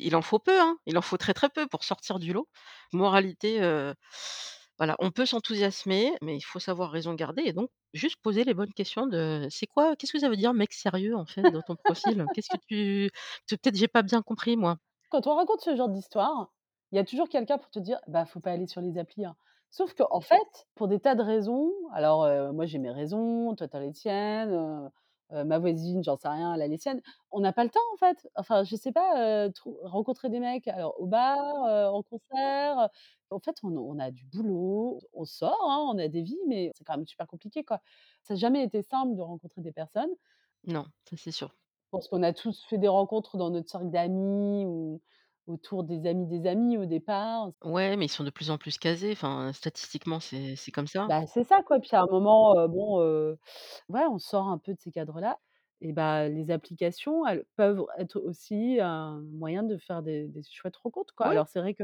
[0.00, 2.48] Il en faut peu, hein, il en faut très, très peu pour sortir du lot.
[2.92, 3.60] Moralité,
[4.78, 8.54] voilà, on peut s'enthousiasmer, mais il faut savoir raison garder et donc juste poser les
[8.54, 11.62] bonnes questions de: «C'est quoi qu'est-ce que ça veut dire mec sérieux, en fait, dans
[11.62, 12.28] ton profil?
[12.32, 13.10] Qu'est-ce que tu
[13.56, 14.78] peut-être j'ai pas bien compris moi».
[15.10, 16.52] Quand on raconte ce genre d'histoire,
[16.92, 19.24] il y a toujours quelqu'un pour te dire: «Bah, faut pas aller sur les applis,
[19.24, 19.36] hein».
[19.70, 23.76] Sauf qu'en fait, pour des tas de raisons, alors, moi j'ai mes raisons, toi tu
[23.76, 24.90] as les tiennes,
[25.32, 27.02] heu, ma voisine, j'en sais rien, elle a les siennes.
[27.30, 28.28] On n'a pas le temps, en fait.
[28.36, 32.88] Enfin, je sais pas, trou rencontrer des mecs, alors au bar, heu, en concert, heu,
[33.30, 36.70] en fait, on on a du boulot, on sort, hein, on a des vies, mais
[36.74, 37.80] c'est quand même super compliqué, quoi.
[38.22, 40.10] Ça a jamais été simple de rencontrer des personnes
[40.62, 41.56] Non, ça c'est sûr.
[41.90, 45.00] parce qu'on a tous fait des rencontres dans notre cercle d'amis ou
[45.48, 47.52] autour des amis des amis au départ.
[47.64, 51.08] Ouais, mais ils sont de plus en plus casés, enfin, statistiquement, c'est c'est comme ça.
[51.08, 51.78] Bah, c'est ça, quoi.
[51.80, 53.00] Puis à un moment, bon,
[53.88, 55.38] ouais, on sort un peu de ces cadres-là
[55.80, 60.76] et bah, les applications, elles peuvent être aussi un moyen de faire des des chouettes
[60.76, 61.26] rencontres, quoi.
[61.26, 61.28] Oui.
[61.28, 61.74] Alors c'est vrai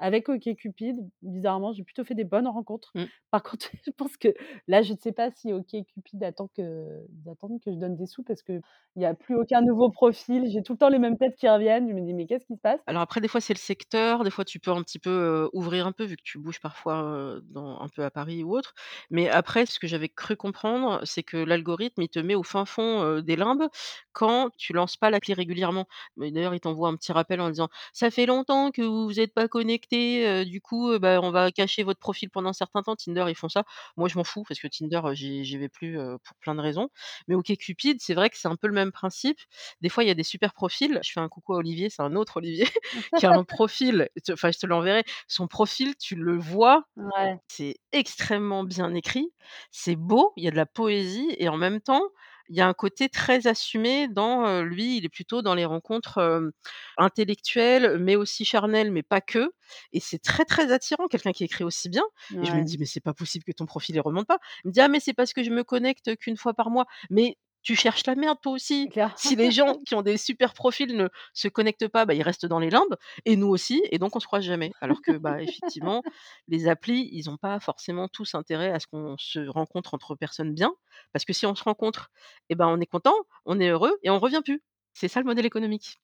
[0.00, 2.90] qu'avec OkCupid, bizarrement, j'ai plutôt fait des bonnes rencontres.
[2.94, 3.04] Mmh.
[3.30, 4.28] Par contre, je pense que
[4.68, 8.22] là, je ne sais pas si OkCupid attend que attendent que je donne des sous
[8.22, 8.62] parce qu'il
[8.96, 10.50] y a plus aucun nouveau profil.
[10.50, 11.88] J'ai tout le temps les mêmes têtes qui reviennent.
[11.88, 14.24] Je me dis: «Mais qu'est-ce qui se passe?» Alors après, des fois, c'est le secteur,
[14.24, 17.38] des fois, tu peux un petit peu, ouvrir un peu vu que tu bouges parfois,
[17.44, 18.74] dans un peu à Paris ou autre.
[19.10, 22.64] Mais après, ce que j'avais cru comprendre, c'est que l'algorithme, il te met au fin
[22.64, 23.68] fond, des limbes
[24.12, 25.86] quand tu lances pas l'appli régulièrement.
[26.16, 29.20] Mais d'ailleurs, il t'envoie un petit rappel en disant: «Ça fait longtemps que vous vous
[29.20, 29.48] êtes pas
[29.90, 32.96] connectés, du coup, bah, on va cacher votre profil pendant un certain temps».
[32.96, 33.64] Tinder, ils font ça.
[33.96, 36.88] Moi, je m'en fous parce que Tinder, j'y j'y vais plus, pour plein de raisons.
[37.28, 39.38] Mais OkCupid, c'est vrai que c'est un peu le même principe.
[39.80, 41.00] Des fois, il y a des super profils.
[41.04, 42.66] Je fais un coucou à Olivier, c'est un autre Olivier
[43.14, 45.04] qui a un profil, enfin, je te l'enverrai.
[45.28, 47.40] Son profil, tu le vois, Ouais.
[47.48, 49.32] c'est extrêmement bien écrit,
[49.72, 52.02] c'est beau, il y a de la poésie et en même temps,
[52.50, 55.64] il y a un côté très assumé dans, heu, lui, il est plutôt dans les
[55.66, 56.52] rencontres, hem,
[56.98, 59.52] intellectuelles, mais aussi charnelles, mais pas que
[59.92, 62.04] et c'est très, très attirant, quelqu'un qui écrit aussi bien
[62.42, 64.38] et je me dis: «Mais c'est pas possible que ton profil, il remonte pas».
[64.64, 66.86] Il me dit: «Ah mais c'est parce que je me connecte qu'1 fois par mois».
[67.10, 68.90] Mais tu cherches la merde toi aussi.
[69.16, 72.46] Si les gens qui ont des super profils ne se connectent pas, bah, ils restent
[72.46, 74.72] dans les limbes et nous aussi et donc on se croise jamais.
[74.80, 76.02] Alors que, bah, effectivement,
[76.48, 80.54] les applis, ils ont pas forcément tous intérêt à ce qu'on se rencontre entre personnes
[80.54, 80.72] bien,
[81.12, 82.10] parce que si on se rencontre
[82.48, 84.62] et ben, on est content, on est heureux et on revient plus.
[84.92, 86.00] C'est ça le modèle économique.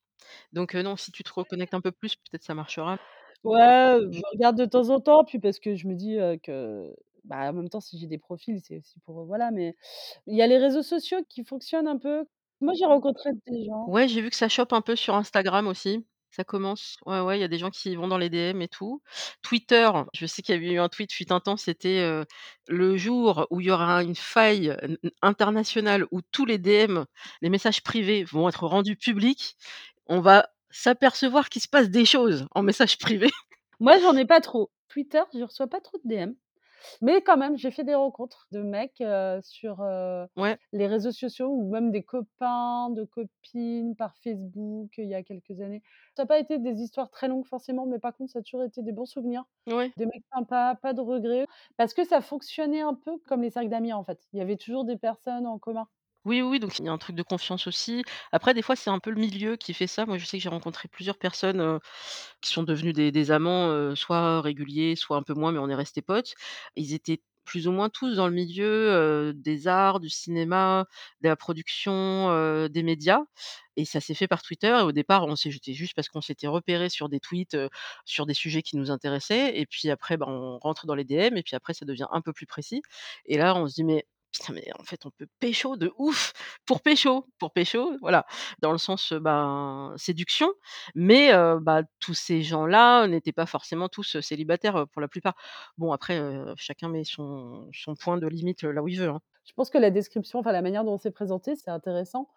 [0.53, 2.99] Donc heu, non, si tu te reconnectes un peu plus, peut-être ça marchera.
[3.45, 6.95] Ouais, je regarde de temps en temps, puis parce que je me dis, que,
[7.27, 9.77] bah, en même temps, si j'ai des profils, c'est aussi pour, voilà, mais
[10.27, 12.25] il y a les réseaux sociaux qui fonctionnent un peu.
[12.61, 15.67] Moi, j'ai rencontré des gens Ouais, j'ai vu que ça chope un peu sur Instagram
[15.67, 16.07] aussi.
[16.31, 16.99] Ça commence.
[17.07, 19.01] Ouais, ouais, il y a des gens qui vont dans les DM et tout.
[19.43, 22.07] Twitter, je sais qu'il y avait eu un tweet fut un temps, c'était,
[22.69, 24.77] «Le jour où il y aura une faille
[25.23, 27.05] internationale où tous les DM,
[27.41, 29.57] les messages privés vont être rendus publics,
[30.07, 33.31] on va s'apercevoir qu'il se passe des choses en message privé».
[33.81, 34.71] Moi, j'en ai pas trop.
[34.89, 36.33] Twitter, je reçois pas trop de DM.
[37.03, 39.83] Mais quand même, j'ai fait des rencontres de mecs, heu, sur,
[40.37, 40.59] Ouais.
[40.73, 45.61] les réseaux sociaux ou même des copains, de copines par Facebook, il y a quelques
[45.61, 45.83] années.
[46.17, 48.65] Ça a pas été des histoires très longues forcément, mais par contre, ça a toujours
[48.65, 49.45] été des bons souvenirs.
[49.67, 49.93] Ouais.
[49.97, 51.47] Des mecs sympas, pas de regrets,
[51.79, 54.27] parce que ça fonctionnait un peu comme les cercles d'amis, en fait.
[54.33, 55.89] Il y avait toujours des personnes en commun.
[56.27, 58.03] Oui, oui, donc il y a un truc de confiance aussi.
[58.33, 60.07] Après, des fois, c'est un peu le milieu qui fait ça.
[60.07, 61.79] Moi, je sais que j'ai rencontré plusieurs personnes,
[62.41, 66.03] qui sont devenues des amants, soit réguliers, soit un peu moins, mais on est restés
[66.03, 66.35] potes.
[66.77, 70.87] Ils étaient plus ou moins tous dans le milieu, des arts, du cinéma,
[71.23, 73.23] de la production, des médias
[73.77, 76.21] et ça s'est fait par Twitter et au départ, on s'est c'était juste parce qu'on
[76.23, 77.57] s'était repérés sur des tweets,
[78.05, 81.37] sur des sujets qui nous intéressaient et puis après, ben, on rentre dans les DM
[81.37, 82.83] et puis après ça devient un peu plus précis
[83.27, 86.33] et là, on se dit: «Mais putain, mais en fait, on peut pécho de ouf
[86.67, 88.27] pour pécho, pour pécho», voilà,
[88.61, 90.53] dans le sens, ben, séduction,
[90.95, 95.35] mais bah, tous ces gens-là n'étaient pas forcément tous, célibataires, pour la plupart.
[95.79, 96.21] Bon après,
[96.57, 97.71] chacun met son
[98.01, 99.21] point de limite, là où il veut, hein.
[99.47, 102.29] Je pense que la description, enfin la manière dont c'est présenté, c'est intéressant.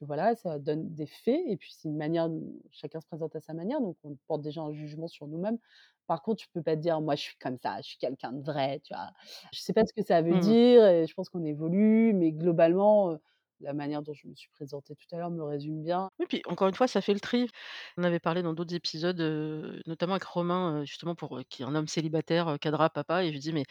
[0.00, 3.34] Que voilà, ça donne des faits et puis c'est une manière dont chacun se présente
[3.34, 5.58] à sa manière, donc on porte déjà un jugement sur nous-mêmes.
[6.06, 8.32] Par contre, tu peux pas te dire: «Moi, je suis comme ça, je suis quelqu'un
[8.32, 9.10] de vrai», tu vois?
[9.52, 10.54] Je sais pas ce que ça veut Mmh mh.
[10.54, 13.18] dire et je pense qu'on évolue, mais globalement,
[13.60, 16.10] la manière dont je me suis présentée tout à l'heure me résume bien.
[16.18, 17.48] Oui, puis encore une fois, ça fait le tri.
[17.96, 19.20] On avait parlé dans d'autres épisodes,
[19.86, 23.38] notamment avec Romain, justement pour, qui est un homme célibataire, cadra, papa et je lui
[23.38, 23.64] dis: «Mais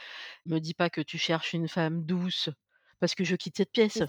[0.45, 2.49] me dis pas que tu cherches une femme douce
[2.99, 4.01] parce que je quitte cette pièce».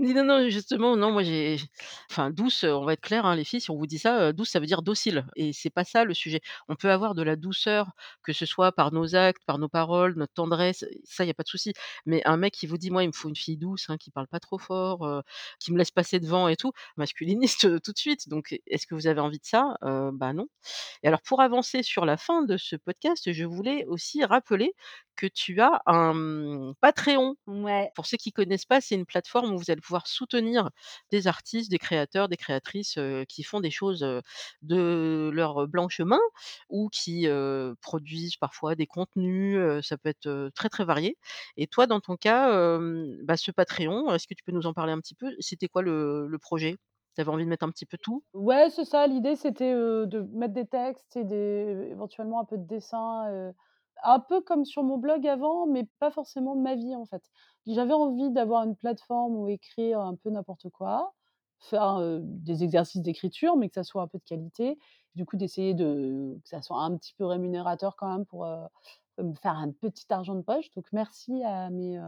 [0.00, 1.66] «Non, non, justement, non, moi j'ai j»
[2.10, 4.48] enfin douce, on va être clair, hein, les filles, si on vous dit ça, douce,
[4.50, 6.40] ça veut dire docile et c'est pas ça le sujet.
[6.68, 7.90] On peut avoir de la douceur,
[8.22, 11.34] que ce soit par nos actes, par nos paroles, notre tendresse, ça, il y a
[11.34, 11.72] pas de souci.
[12.06, 14.10] Mais un mec qui vous dit: «Moi, il me faut une fille douce, hein, qui
[14.12, 15.22] parle pas trop fort,
[15.58, 18.28] qui me laisse passer devant et tout», masculiniste, tout de suite.
[18.28, 19.74] Donc est-ce que vous avez envie de ça?
[20.12, 20.46] Bah non.
[21.02, 24.74] Et alors pour avancer sur la fin de ce podcast, je voulais aussi rappeler
[25.16, 27.36] que tu as un, mmh, Patreon.
[27.46, 27.90] Ouais.
[27.94, 30.70] Pour ceux qui connaissent pas, c'est une plateforme où vous allez pouvoir soutenir
[31.10, 34.06] des artistes, des créateurs, des créatrices, qui font des choses,
[34.62, 36.20] de leurs blanches mains
[36.68, 37.26] ou qui,
[37.80, 41.16] produisent parfois des contenus, ça peut être, très, très varié.
[41.56, 42.78] Et toi, dans ton cas,
[43.24, 45.34] bah, ce Patreon, est-ce que tu peux nous en parler un petit peu?
[45.40, 46.76] C'était quoi le le projet?
[47.14, 48.22] Tu avais envie de mettre un petit peu tout?
[48.34, 51.20] Ouais, c'est ça, l'idée c'était, de mettre des textes et
[51.90, 53.52] éventuellement un peu de dessin,
[54.02, 57.22] un peu comme sur mon blog avant, mais pas forcément ma vie, en fait.
[57.66, 61.14] J'avais envie d'avoir une plateforme où écrire un peu n'importe quoi,
[61.58, 64.78] faire, des exercices d'écriture, mais que ça soit un peu de qualité.
[65.14, 68.46] Du coup, d'essayer de que ça soit un petit peu rémunérateur quand même pour,
[69.18, 70.70] me faire un petit argent de poche.
[70.76, 72.02] Donc merci à mes, heu,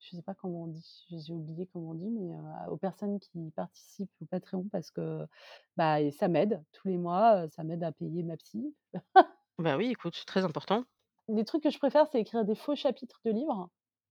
[0.00, 2.34] je sais pas comment on dit, j'ai oublié comment on dit, mais,
[2.68, 5.26] aux personnes qui participent au Patreon parce que,
[5.76, 8.74] bah ça m'aide tous les mois, ça m'aide à payer ma psy.
[9.60, 10.84] Bah oui, écoute, très important.
[11.28, 13.70] Les trucs que je préfère, c'est écrire des faux chapitres de livres.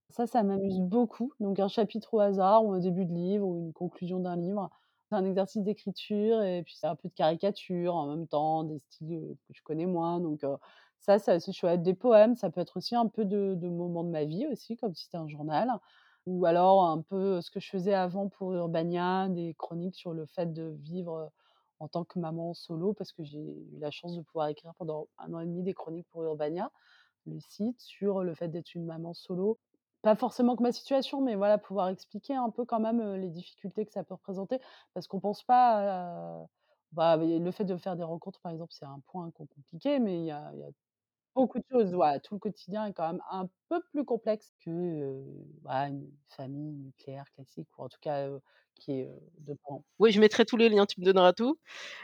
[0.10, 1.34] Ça, ça m'amuse beaucoup.
[1.40, 4.70] Donc un chapitre au hasard ou un début de livre ou une conclusion d'un livre.
[5.10, 8.80] C'est un exercice d'écriture et puis c'est un peu de caricature en même temps, des
[8.80, 10.56] styles, heu, que je connais moins donc heu,
[11.00, 11.82] ça, c'est chouette.
[11.82, 14.76] Des poèmes, ça peut être aussi un peu de de moments de ma vie aussi,
[14.78, 15.70] comme si c'était un journal
[16.26, 20.26] ou alors un peu ce que je faisais avant pour Urbania, des chroniques sur le
[20.28, 21.32] fait de vivre,
[21.80, 25.08] en tant que maman solo parce que j'ai eu la chance de pouvoir écrire pendant
[25.20, 26.72] 1 an et demi des chroniques pour Urbania,
[27.28, 29.60] le site, sur le fait d'être une maman solo.
[30.04, 33.30] Pas forcément que ma situation, mais voilà, pouvoir expliquer un peu quand même, heu, les
[33.30, 34.60] difficultés que ça peut représenter
[34.94, 36.48] parce qu'on pense pas, heu,
[36.94, 40.20] bah, le fait de faire des rencontres, par exemple, c'est un point com compliqué, mais
[40.22, 40.54] il y a
[41.36, 44.70] beaucoup de choses, voilà, tout le quotidien est quand même un peu plus complexe que,
[44.72, 45.26] heu,
[45.62, 48.42] bah, une famille nucléaire classique ou en tout cas, heu,
[48.76, 49.86] qui est, heu, de parents.
[50.00, 51.60] Oui, je mettrai tous les liens, tu me donneras tout.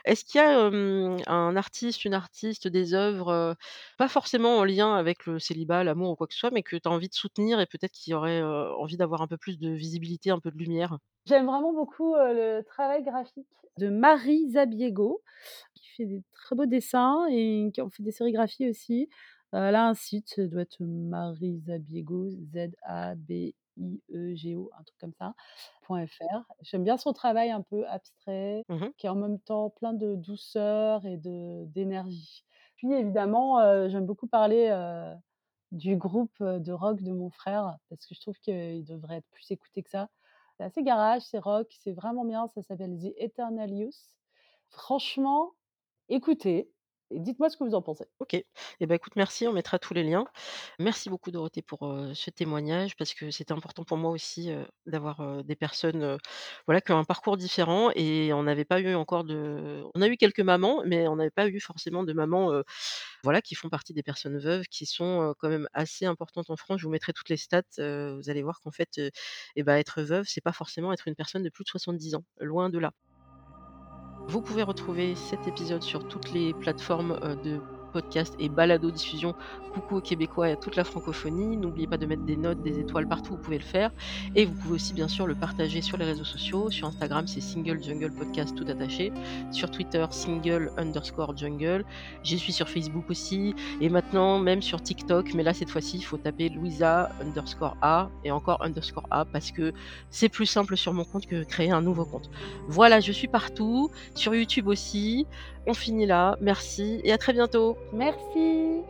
[0.05, 3.55] Est-ce qu'il y a, hem, un artiste, une artiste, des œuvres, heu,
[3.97, 6.75] pas forcément en lien avec le célibat, l'amour ou quoi que ce soit, mais que
[6.75, 9.57] tu as envie de soutenir et peut-être qui auraient, heu, envie d'avoir un peu plus
[9.59, 10.97] de visibilité, un peu de lumière?
[11.27, 13.47] J'aime vraiment beaucoup, heu, le travail graphique
[13.77, 15.21] de Marie Zabiego,
[15.95, 19.09] fait des très beaux dessins et qui en fait des sérigraphies aussi.
[19.53, 25.33] Elle a un site, ça doit être Marie Zabiego, Z-A-B-I-E-G-O, un truc comme ça,
[25.87, 26.43] .fr.
[26.61, 28.91] J'aime bien son travail un peu abstrait, Mmh mh.
[28.97, 32.45] qui est en même temps plein de douceur et d'énergie.
[32.77, 34.69] Puis évidemment, j'aime beaucoup parler,
[35.71, 39.49] du groupe, de rock de mon frère parce que je trouve qu'il devrait être plus
[39.51, 40.09] écouté que ça.
[40.57, 43.95] C'est assez garage, c'est rock, c'est vraiment bien, ça s'appelle The Eternal Youth.
[44.69, 45.51] Franchement,
[46.09, 46.69] écoutez
[47.11, 48.05] dites-moi ce que vous en pensez.
[48.19, 48.33] OK.
[48.33, 50.25] Et bah, écoute, merci, on mettra tous les liens.
[50.79, 51.81] Merci beaucoup Dorothée pour,
[52.13, 54.51] ce témoignage parce que c'était important pour moi aussi,
[54.85, 56.17] d'avoir, des personnes,
[56.67, 60.07] voilà, qui ont un parcours différent et on n'avait pas eu encore de on a
[60.07, 62.51] eu quelques mamans, mais on n'avait pas eu forcément de mamans,
[63.23, 66.79] voilà, qui font partie des personnes veuves qui sont, quand même assez importantes en France.
[66.79, 68.99] Je vous mettrai toutes les stats, vous allez voir qu'en fait,
[69.55, 72.23] et bah, être veuve, c'est pas forcément être une personne de plus de 70 ans,
[72.39, 72.91] loin de là.
[74.27, 77.63] Vous pouvez retrouver cet épisode sur toutes les plateformes, heu, de
[77.95, 79.35] podcast et balado-diffusion.
[79.73, 81.55] Coucou aux Québécois et à toute la francophonie.
[81.55, 83.89] N'oubliez pas de mettre des notes, des étoiles partout où vous pouvez le faire
[84.35, 86.69] et vous pouvez aussi bien sûr le partager sur les réseaux sociaux.
[86.69, 89.13] Sur Instagram, c'est Single Jungle Podcast tout attaché.
[89.51, 91.85] Sur Twitter, single underscore jungle.
[92.21, 96.03] J'y suis sur Facebook aussi et maintenant même sur TikTok, mais là cette fois-ci, il
[96.03, 99.71] faut taper Louisa underscore A et encore underscore A parce que
[100.09, 102.29] c'est plus simple sur mon compte que créer un nouveau compte.
[102.67, 105.25] Voilà, je suis partout, sur YouTube aussi.
[105.67, 106.37] On finit là.
[106.41, 107.77] Merci et à très bientôt.
[107.93, 108.81] Merci.